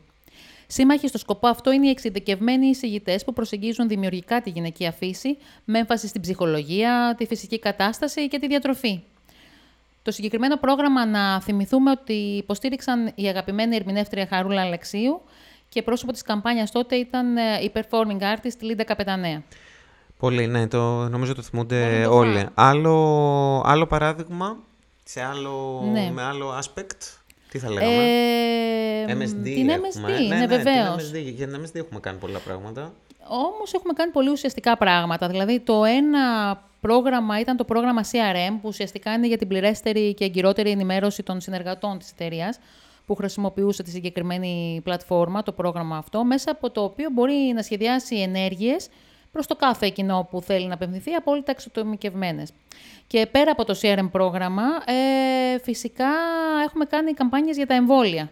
Σύμμαχοι 0.68 1.08
στο 1.08 1.18
σκοπό 1.18 1.48
αυτό 1.48 1.72
είναι 1.72 1.88
οι 1.88 1.90
εξειδικευμένοι 1.90 2.68
εισηγητές 2.68 3.24
που 3.24 3.34
προσεγγίζουν 3.34 3.88
δημιουργικά 3.88 4.42
τη 4.42 4.50
γυναικεία 4.50 4.92
φύση, 4.92 5.38
με 5.66 5.80
έμφαση 5.80 6.08
στην 6.08 6.22
ψυχολογία, 6.22 7.16
τη 7.18 7.26
φυσική 7.26 7.60
κατάσταση 7.60 8.28
και 8.28 8.40
τη 8.40 8.48
διατροφή. 8.48 9.02
Το 10.06 10.12
συγκεκριμένο 10.12 10.58
πρόγραμμα 10.58 11.06
να 11.06 11.42
θυμηθούμε 11.42 11.92
ότι 11.92 12.14
υποστήριξαν 12.14 13.12
η 13.16 13.28
αγαπημένη 13.28 13.76
ερμηνεύτρια 13.76 14.28
Χαρούλα 14.30 14.62
Αλεξίου 14.62 15.22
και 15.70 15.82
πρόσωπο 15.82 16.12
της 16.12 16.22
καμπάνιας 16.22 16.72
τότε 16.72 16.96
ήταν 16.96 17.38
ε, 17.38 17.42
η 17.62 17.72
performing 17.76 18.22
artist 18.22 18.58
Λίντα 18.60 18.84
Καπετανέα. 18.84 19.44
Πολύ, 20.20 20.48
ναι, 20.48 20.68
το, 20.68 21.10
νομίζω 21.10 21.36
το 21.36 21.42
θυμούνται 21.42 22.06
όλοι. 22.06 22.46
Άλλο, 22.54 23.62
άλλο 23.66 23.88
παράδειγμα, 23.88 24.58
σε 25.04 25.22
άλλο, 25.22 25.84
ναι. 25.92 26.12
με 26.14 26.22
άλλο 26.22 26.60
aspect, 26.60 27.20
τι 27.50 27.60
θα 27.60 27.70
λέγαμε; 27.72 28.04
Ε, 29.08 29.14
MSD 29.14 29.44
την 29.44 29.70
έχουμε. 29.70 30.08
MSD, 30.08 30.28
ναι, 30.28 30.36
ναι, 30.36 30.36
ναι 30.36 30.48
βεβαίως. 30.48 31.12
MSD, 31.12 31.22
για 31.36 31.48
την 31.48 31.62
MSD 31.62 31.76
έχουμε 31.76 32.00
κάνει 32.00 32.18
πολλά 32.18 32.40
πράγματα. 32.40 32.94
Όμως 33.28 33.74
έχουμε 33.74 33.94
κάνει 33.94 34.12
πολύ 34.12 34.30
ουσιαστικά 34.30 34.78
πράγματα. 34.78 35.28
Δηλαδή, 35.28 35.60
το 35.60 35.84
ένα 35.84 36.56
πρόγραμμα 36.82 37.40
ήταν 37.40 37.58
το 37.58 37.64
πρόγραμμα 37.64 38.02
CRM, 38.04 38.54
που 38.62 38.68
ουσιαστικά 38.68 39.14
είναι 39.14 39.28
για 39.28 39.38
την 39.38 39.48
πληρέστερη 39.48 40.14
και 40.14 40.24
εγκυρότερη 40.26 40.70
ενημέρωση 40.70 41.24
των 41.24 41.42
συνεργατών 41.42 41.98
της 42.00 42.12
εταιρείας 42.12 42.60
που 43.06 43.16
χρησιμοποιούσε 43.16 43.84
τη 43.84 43.90
συγκεκριμένη 43.90 44.82
πλατφόρμα, 44.84 45.44
το 45.44 45.52
πρόγραμμα 45.52 45.98
αυτό, 45.98 46.24
μέσα 46.24 46.52
από 46.52 46.72
το 46.72 46.84
οποίο 46.84 47.10
μπορεί 47.12 47.52
να 47.56 47.62
σχεδιάσει 47.62 48.16
ενέργειες 48.16 48.90
προς 49.36 49.48
το 49.48 49.56
κάθε 49.56 49.90
κοινό 49.90 50.28
που 50.32 50.42
θέλει 50.42 50.68
να 50.68 50.74
απευθυνθεί, 50.74 51.14
απόλυτα 51.14 51.52
εξωτομικευμένες. 51.52 52.50
Και 53.08 53.26
πέρα 53.26 53.52
από 53.52 53.66
το 53.66 53.80
CRM 53.82 54.08
πρόγραμμα, 54.12 54.64
ε, 54.86 55.60
φυσικά 55.60 56.10
έχουμε 56.66 56.86
κάνει 56.86 57.14
καμπάνιες 57.14 57.56
για 57.56 57.68
τα 57.68 57.74
εμβόλια. 57.74 58.32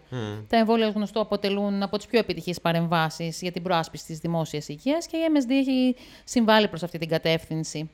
Τα 0.50 0.58
εμβόλια, 0.58 0.90
γνωστό, 0.90 1.20
αποτελούν 1.20 1.84
από 1.84 1.98
τις 1.98 2.06
πιο 2.06 2.20
επιτυχείς 2.20 2.62
παρεμβάσεις 2.62 3.42
για 3.42 3.52
την 3.52 3.64
προάσπιση 3.64 4.06
της 4.06 4.20
δημόσιας 4.20 4.68
υγείας 4.68 5.08
και 5.08 5.18
η 5.18 5.22
MSD 5.34 5.52
έχει 5.52 5.96
συμβάλει 6.24 6.68
προς 6.68 6.84
αυτή 6.84 6.98
την 6.98 7.10
κατεύθυνση. 7.10 7.90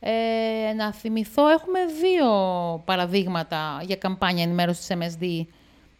Ε, 0.00 0.72
να 0.76 0.92
θυμηθώ, 0.92 1.48
έχουμε 1.48 1.78
δύο 2.00 2.28
παραδείγματα 2.84 3.82
για 3.82 3.96
καμπάνια 3.96 4.42
ενημέρωσης 4.42 4.86
της 4.86 4.96
MSD 4.96 5.46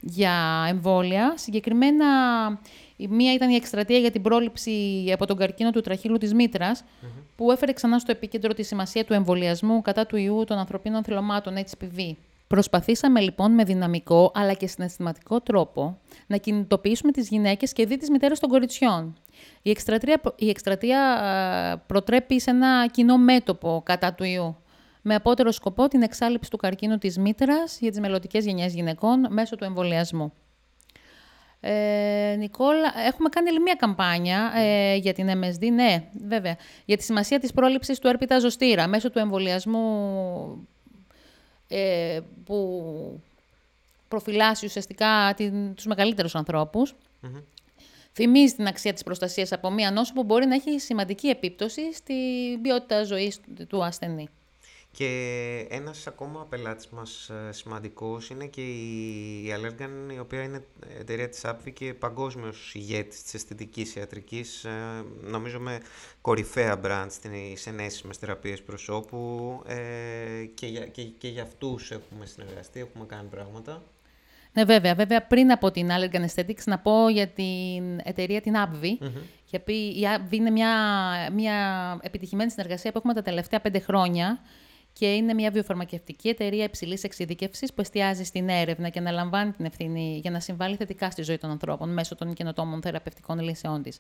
για 0.01 0.67
εμβόλια. 0.69 1.35
Συγκεκριμένα 1.37 2.07
Η 3.01 3.09
μία 3.09 3.33
ήταν 3.33 3.51
η 3.51 3.55
εκστρατεία 3.55 3.99
για 3.99 4.11
την 4.11 4.23
πρόληψη 4.23 5.05
από 5.13 5.27
τον 5.27 5.37
καρκίνο 5.37 5.71
του 5.71 5.81
τραχύλου 5.81 6.19
της 6.19 6.35
μητρας 6.35 6.85
που 7.37 7.51
έφερε 7.51 7.73
ξανά 7.73 7.99
στο 7.99 8.11
επίκεντρο 8.11 8.55
τη 8.55 8.63
σημασία 8.63 9.05
του 9.05 9.13
εμβολιασμού 9.13 9.83
κατά 9.83 10.07
του 10.07 10.17
ιού 10.17 10.45
των 10.47 10.59
ανθρωπίνων 10.59 11.05
θυλωμάτων 11.05 11.55
HPV. 11.57 12.13
Προσπαθήσαμε 12.47 13.21
λοιπόν 13.21 13.53
με 13.53 13.65
δυναμικό 13.65 14.33
αλλά 14.35 14.53
και 14.53 14.67
συναισθηματικό 14.67 15.41
τρόπο 15.41 15.99
να 16.27 16.37
κινητοποιήσουμε 16.37 17.13
τις 17.13 17.29
γυναίκες 17.29 17.73
και 17.73 17.87
δι 17.87 17.97
τις 17.97 18.11
μητέρες 18.11 18.39
των 18.39 18.49
κοριτσιών. 18.49 19.17
Η 19.63 19.71
εκστρατεία, 19.71 20.21
η 20.37 20.49
εκστρατεία 20.49 21.85
προτρέπει 21.87 22.41
σε 22.41 22.51
ένα 22.51 22.87
κοινό 22.87 23.19
μέτωπο 23.19 23.83
κατά 23.85 24.15
του 24.15 24.25
ιού, 24.25 24.57
με 25.03 25.15
απότερο 25.15 25.53
σκοπό 25.53 25.89
την 25.89 26.03
εξάλληψη 26.03 26.51
του 26.51 26.57
καρκίνου 26.57 26.99
της 26.99 27.19
μήτρας 27.19 27.79
για 27.81 27.91
τις 27.91 28.01
μελλοντικές 28.01 28.45
γενιές 28.45 28.75
γυναικών 28.75 29.27
μέσω 29.31 29.57
του 29.57 29.65
εμβολιασμού. 29.65 30.33
Ε, 31.61 32.35
Νικόλα, 32.39 32.93
έχουμε 33.07 33.29
κάνει 33.29 33.49
άλλη 33.49 33.61
μία 33.61 33.75
καμπάνια 33.75 34.53
ε, 34.57 34.95
για 34.97 35.13
την 35.13 35.29
MSD, 35.29 35.73
ναι, 35.73 36.05
βέβαια, 36.27 36.57
για 36.85 36.97
τη 36.97 37.03
σημασία 37.03 37.39
της 37.39 37.53
πρόληψης 37.53 37.99
του 37.99 38.09
έρπιτα 38.09 38.39
ζωστήρα 38.39 38.87
μέσω 38.87 39.11
του 39.11 39.19
εμβολιασμού 39.19 40.69
ε, 41.69 42.21
που 42.45 43.21
προφυλάσσει 44.09 44.67
ουσιαστικά 44.67 45.33
την, 45.37 45.75
τους 45.75 45.87
μεγαλύτερους 45.87 46.35
Θυμίζει 48.13 48.55
την 48.55 48.67
αξία 48.67 48.93
της 48.93 49.03
προστασίας 49.03 49.53
από 49.53 49.71
μία 49.71 49.91
νόσο 49.91 50.13
που 50.13 50.25
μπορεί 50.25 50.47
να 50.47 50.55
έχει 50.55 50.79
σημαντική 50.79 51.29
επίπτωση 51.29 51.95
στην 51.95 52.63
ποιότητα 52.63 53.03
ζωής 53.05 53.41
του 53.69 53.85
ασθενή. 53.85 54.29
Και 54.93 55.67
ένας 55.71 56.07
ακόμα 56.07 56.47
πελάτης 56.49 56.89
μας 56.89 57.29
ε, 57.29 57.53
σημαντικός 57.53 58.31
είναι 58.31 58.47
και 58.47 58.61
η 58.61 59.55
Allergan, 59.57 60.13
η 60.15 60.19
οποία 60.19 60.43
είναι 60.43 60.65
εταιρεία 60.99 61.29
της 61.29 61.43
Apvi 61.45 61.73
και 61.73 61.95
παγκόσμιος 61.95 62.75
ηγέτης 62.75 63.23
της 63.23 63.35
αισθητικής 63.35 63.95
ιατρικής, 63.95 64.65
ε, 64.65 64.71
νομίζω 65.21 65.61
με 65.61 65.81
κορυφαία 66.21 66.81
brand 66.85 67.07
στις 67.09 67.67
ενέσιμες 67.67 68.17
θεραπείες 68.17 68.63
προσώπου 68.63 69.63
ε, 69.67 70.45
και, 70.55 70.67
για, 70.67 70.87
και, 70.87 71.03
και 71.03 71.29
για 71.29 71.43
αυτούς 71.43 71.91
έχουμε 71.91 72.27
συνεργαστεί, 72.27 72.81
έχουμε 72.81 73.05
κάνει 73.05 73.29
πράγματα. 73.29 73.83
Ναι, 74.53 74.65
βέβαια. 74.65 74.95
Βέβαια, 74.95 75.27
πριν 75.27 75.53
από 75.53 75.71
την 75.71 75.89
Allergan 75.91 76.25
Aesthetics, 76.27 76.65
να 76.65 76.79
πω 76.79 77.09
για 77.09 77.27
την 77.29 77.99
εταιρεία 78.03 78.41
την 78.41 78.55
Apvi. 78.57 79.05
mm 79.05 79.11
Γιατί 79.47 79.73
η 79.73 80.03
Apvi 80.17 80.33
είναι 80.33 80.51
μια, 80.51 80.73
μια 81.33 81.99
επιτυχημένη 82.03 82.51
συνεργασία 82.51 82.93
που 82.93 82.99
έχουμε 82.99 83.15
τα 83.15 83.23
τελευταία 83.23 83.61
πέντε 83.61 83.79
χρόνια 83.79 84.41
και 84.93 85.15
είναι 85.15 85.35
μια 85.35 85.51
βιοφαρμακευτική 85.51 86.29
εταιρεία 86.29 86.65
υψηλής 86.65 87.05
εξειδικεύση 87.05 87.67
που 87.67 87.81
εστιάζει 87.81 88.25
στην 88.25 88.49
έρευνα 88.49 88.89
και 88.89 88.99
αναλαμβάνει 88.99 89.53
την 89.53 89.65
ευθύνη 89.65 90.19
για 90.23 90.31
να 90.31 90.41
συμβάλλει 90.41 90.77
θετικά 90.77 91.11
στη 91.11 91.23
ζωή 91.23 91.39
των 91.39 91.51
ανθρώπων 91.51 91.93
μέσω 91.93 92.15
των 92.15 92.35
καινοτόμων 92.35 92.83
θεραπευτικών 92.83 93.41
λύσεών 93.41 93.83
της. 93.83 93.99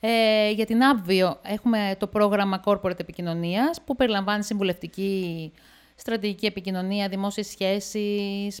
Ε, 0.00 0.50
για 0.50 0.66
την 0.66 0.78
Abvio 0.80 1.36
έχουμε 1.42 1.96
το 1.98 2.06
πρόγραμμα 2.06 2.62
Corporate 2.64 3.00
Επικοινωνίας 3.00 3.80
που 3.84 3.96
περιλαμβάνει 3.96 4.44
συμβουλευτική 4.44 5.52
στρατηγική 5.94 6.46
επικοινωνία, 6.46 7.08
δημόσιες 7.08 7.46
σχέσεις, 7.46 8.60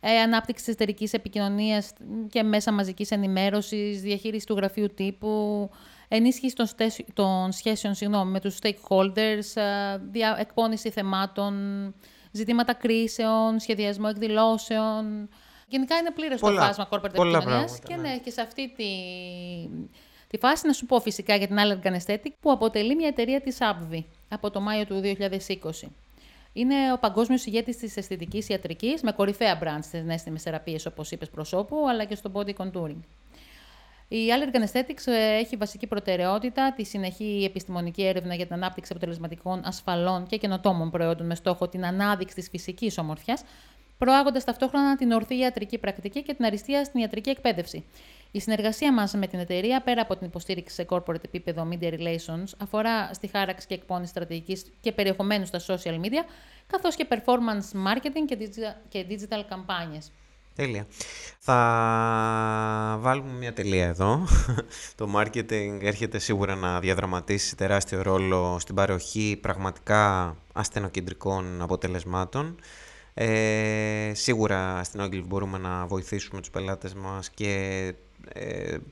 ε, 0.00 0.20
ανάπτυξη 0.20 0.64
της 0.64 0.74
εταιρικής 0.74 1.12
επικοινωνίας 1.12 1.92
και 2.30 2.42
μέσα 2.42 2.72
μαζικής 2.72 3.10
ενημέρωσης, 3.10 4.00
διαχείριση 4.00 4.46
του 4.46 4.54
γραφείου 4.54 4.94
τύπου, 4.94 5.70
ενίσχυση 6.08 6.54
των, 6.54 6.66
των 7.14 7.52
σχέσεων 7.52 7.94
συγγνώμη, 7.94 8.30
με 8.30 8.40
τους 8.40 8.58
stakeholders, 8.62 9.60
δια, 10.10 10.36
εκπόνηση 10.38 10.90
θεμάτων, 10.90 11.54
ζητήματα 12.30 12.74
κρίσεων, 12.74 13.58
σχεδιασμό 13.58 14.06
εκδηλώσεων. 14.10 15.28
Γενικά 15.68 15.96
είναι 15.96 16.10
πλήρες 16.10 16.40
το 16.40 16.46
φάσμα 16.46 16.88
corporate 16.90 17.04
επικοινωνίας 17.04 17.78
και, 17.78 17.96
ναι. 17.96 18.08
ναι, 18.08 18.18
και 18.18 18.30
σε 18.30 18.40
αυτή 18.40 18.72
τη, 18.76 18.84
τη 20.28 20.38
φάση 20.38 20.66
να 20.66 20.72
σου 20.72 20.86
πω 20.86 21.00
φυσικά 21.00 21.36
για 21.36 21.46
την 21.46 21.56
Allergan 21.58 21.96
Aesthetic 21.96 22.30
που 22.40 22.50
αποτελεί 22.50 22.96
μια 22.96 23.08
εταιρεία 23.08 23.40
της 23.40 23.58
Abvi 23.60 24.04
από 24.28 24.50
το 24.50 24.60
Μάιο 24.60 24.86
του 24.86 25.00
2020. 25.04 25.88
Είναι 26.52 26.92
ο 26.92 26.98
παγκόσμιος 26.98 27.46
ηγέτης 27.46 27.76
της 27.76 27.96
αισθητικής 27.96 28.48
ιατρικής 28.48 29.02
με 29.02 29.12
κορυφαία 29.12 29.58
brand 29.62 29.82
στις 29.82 30.04
νέστιμε 30.04 30.38
θεραπείες, 30.38 30.86
όπως 30.86 31.10
είπες, 31.10 31.30
προσώπου, 31.30 31.88
αλλά 31.88 32.04
και 32.04 32.14
στο 32.14 32.30
body 32.34 32.52
contouring. 32.56 33.00
Η 34.08 34.26
Allergan 34.30 34.60
Aesthetics 34.60 35.06
ε, 35.06 35.36
έχει 35.36 35.56
βασική 35.56 35.86
προτεραιότητα 35.86 36.72
τη 36.72 36.84
συνεχή 36.84 37.44
επιστημονική 37.44 38.06
έρευνα 38.06 38.34
για 38.34 38.46
την 38.46 38.54
ανάπτυξη 38.54 38.92
αποτελεσματικών, 38.92 39.60
ασφαλών 39.64 40.26
και 40.26 40.36
καινοτόμων 40.36 40.90
προϊόντων 40.90 41.26
με 41.26 41.34
στόχο 41.34 41.68
την 41.68 41.84
ανάδειξη 41.84 42.34
της 42.34 42.48
φυσικής 42.48 42.98
ομορφιάς, 42.98 43.42
προάγοντας 43.98 44.44
ταυτόχρονα 44.44 44.96
την 44.96 45.12
ορθή 45.12 45.38
ιατρική 45.38 45.78
πρακτική 45.78 46.22
και 46.22 46.34
την 46.34 46.44
αριστεία 46.44 46.84
στην 46.84 47.00
ιατρική 47.00 47.30
εκπαίδευση. 47.30 47.84
Η 48.30 48.40
συνεργασία 48.40 48.92
μας 48.92 49.12
με 49.14 49.26
την 49.26 49.38
εταιρεία, 49.38 49.82
πέρα 49.82 50.02
από 50.02 50.16
την 50.16 50.26
υποστήριξη 50.26 50.74
σε 50.74 50.86
corporate 50.88 51.24
επίπεδο 51.24 51.68
media 51.72 51.92
relations, 51.92 52.44
αφορά 52.58 53.10
στη 53.12 53.26
χάραξη 53.26 53.66
και 53.66 53.74
εκπόνηση 53.74 54.10
στρατηγικής 54.10 54.72
και 54.80 54.92
περιεχομένου 54.92 55.46
στα 55.46 55.60
social 55.66 56.00
media, 56.00 56.24
καθώς 56.66 56.96
και 56.96 57.06
performance 57.10 57.86
marketing 57.86 58.36
και 58.88 59.06
digital 59.08 59.42
καμπάνιες. 59.48 60.10
Τέλεια. 60.56 60.86
Θα 61.38 61.56
βάλουμε 63.00 63.32
μια 63.32 63.52
τελεία 63.52 63.86
εδώ. 63.86 64.26
Το 64.96 65.08
marketing 65.16 65.78
έρχεται 65.80 66.18
σίγουρα 66.18 66.54
να 66.54 66.80
διαδραματίσει 66.80 67.56
τεράστιο 67.56 68.02
ρόλο 68.02 68.56
στην 68.60 68.74
παροχή 68.74 69.38
πραγματικά 69.42 70.36
ασθενοκεντρικών 70.52 71.62
αποτελεσμάτων. 71.62 72.58
Ε, 73.14 74.12
σίγουρα 74.14 74.84
στην 74.84 75.00
Ogilvy 75.00 75.24
μπορούμε 75.26 75.58
να 75.58 75.86
βοηθήσουμε 75.86 76.40
τους 76.40 76.50
πελάτες 76.50 76.94
μας 76.94 77.30
και 77.30 77.52
ε, 77.88 77.92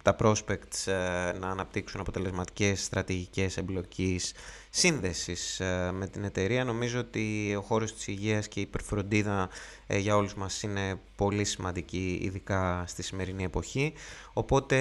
τα 0.02 0.16
prospects 0.18 0.86
ε, 0.86 1.32
να 1.38 1.48
αναπτύξουν 1.48 2.00
αποτελεσματικές 2.00 2.84
στρατηγικές 2.84 3.56
εμπλοκής 3.56 4.32
σύνδεσης 4.70 5.60
ε, 5.60 5.90
με 5.92 6.06
την 6.06 6.24
εταιρεία. 6.24 6.64
Νομίζω 6.64 6.98
ότι 6.98 7.54
ο 7.58 7.60
χώρος 7.60 7.94
της 7.94 8.06
υγείας 8.06 8.48
και 8.48 8.60
η 8.60 8.62
υπερφροντίδα 8.62 9.48
για 9.88 10.16
όλους 10.16 10.34
μας 10.34 10.62
είναι 10.62 11.00
πολύ 11.16 11.44
σημαντική, 11.44 12.18
ειδικά 12.22 12.84
στη 12.86 13.02
σημερινή 13.02 13.44
εποχή. 13.44 13.92
Οπότε 14.32 14.76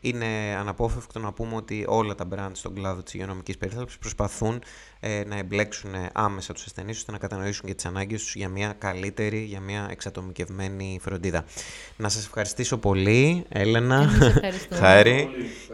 είναι 0.00 0.56
αναπόφευκτο 0.58 1.18
να 1.18 1.32
πούμε 1.32 1.56
ότι 1.56 1.84
όλα 1.88 2.14
τα 2.14 2.28
brands 2.34 2.50
στον 2.52 2.74
κλάδο 2.74 3.02
της 3.02 3.14
υγειονομικής 3.14 3.58
περίθαλψης 3.58 3.98
προσπαθούν 3.98 4.62
ε, 5.06 5.24
να 5.26 5.36
εμπλέξουν 5.36 5.90
άμεσα 6.12 6.52
τους 6.52 6.64
ασθενείς 6.64 6.96
ώστε 6.96 7.12
να 7.12 7.18
κατανοήσουν 7.18 7.66
και 7.66 7.74
τις 7.74 7.84
ανάγκες 7.84 8.22
τους 8.22 8.34
για 8.34 8.48
μια 8.48 8.74
καλύτερη, 8.78 9.38
για 9.38 9.60
μια 9.60 9.88
εξατομικευμένη 9.90 10.98
φροντίδα. 11.02 11.44
Να 11.96 12.08
σας 12.08 12.24
ευχαριστήσω 12.24 12.76
πολύ, 12.76 13.44
Έλενα, 13.48 14.10
Χάρη, 14.80 15.28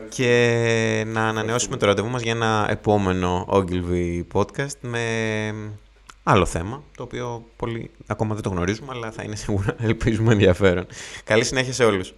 και 0.08 1.04
να 1.06 1.28
ανανεώσουμε 1.28 1.76
το 1.76 1.86
ραντεβού 1.86 2.08
μας 2.08 2.22
για 2.22 2.32
ένα 2.32 2.66
επόμενο 2.70 3.46
Ogilvy 3.48 4.22
podcast 4.32 4.78
με 4.80 5.00
άλλο 6.22 6.46
θέμα, 6.46 6.82
το 6.96 7.02
οποίο 7.02 7.44
πολύ 7.56 7.90
ακόμα 8.06 8.34
δεν 8.34 8.42
το 8.42 8.48
γνωρίζουμε, 8.48 8.88
αλλά 8.90 9.10
θα 9.10 9.22
είναι 9.22 9.36
σίγουρα, 9.36 9.74
ελπίζουμε, 9.88 10.32
ενδιαφέρον. 10.32 10.86
Καλή 11.24 11.44
συνέχεια 11.44 11.72
σε 11.72 11.84
όλους. 11.84 12.14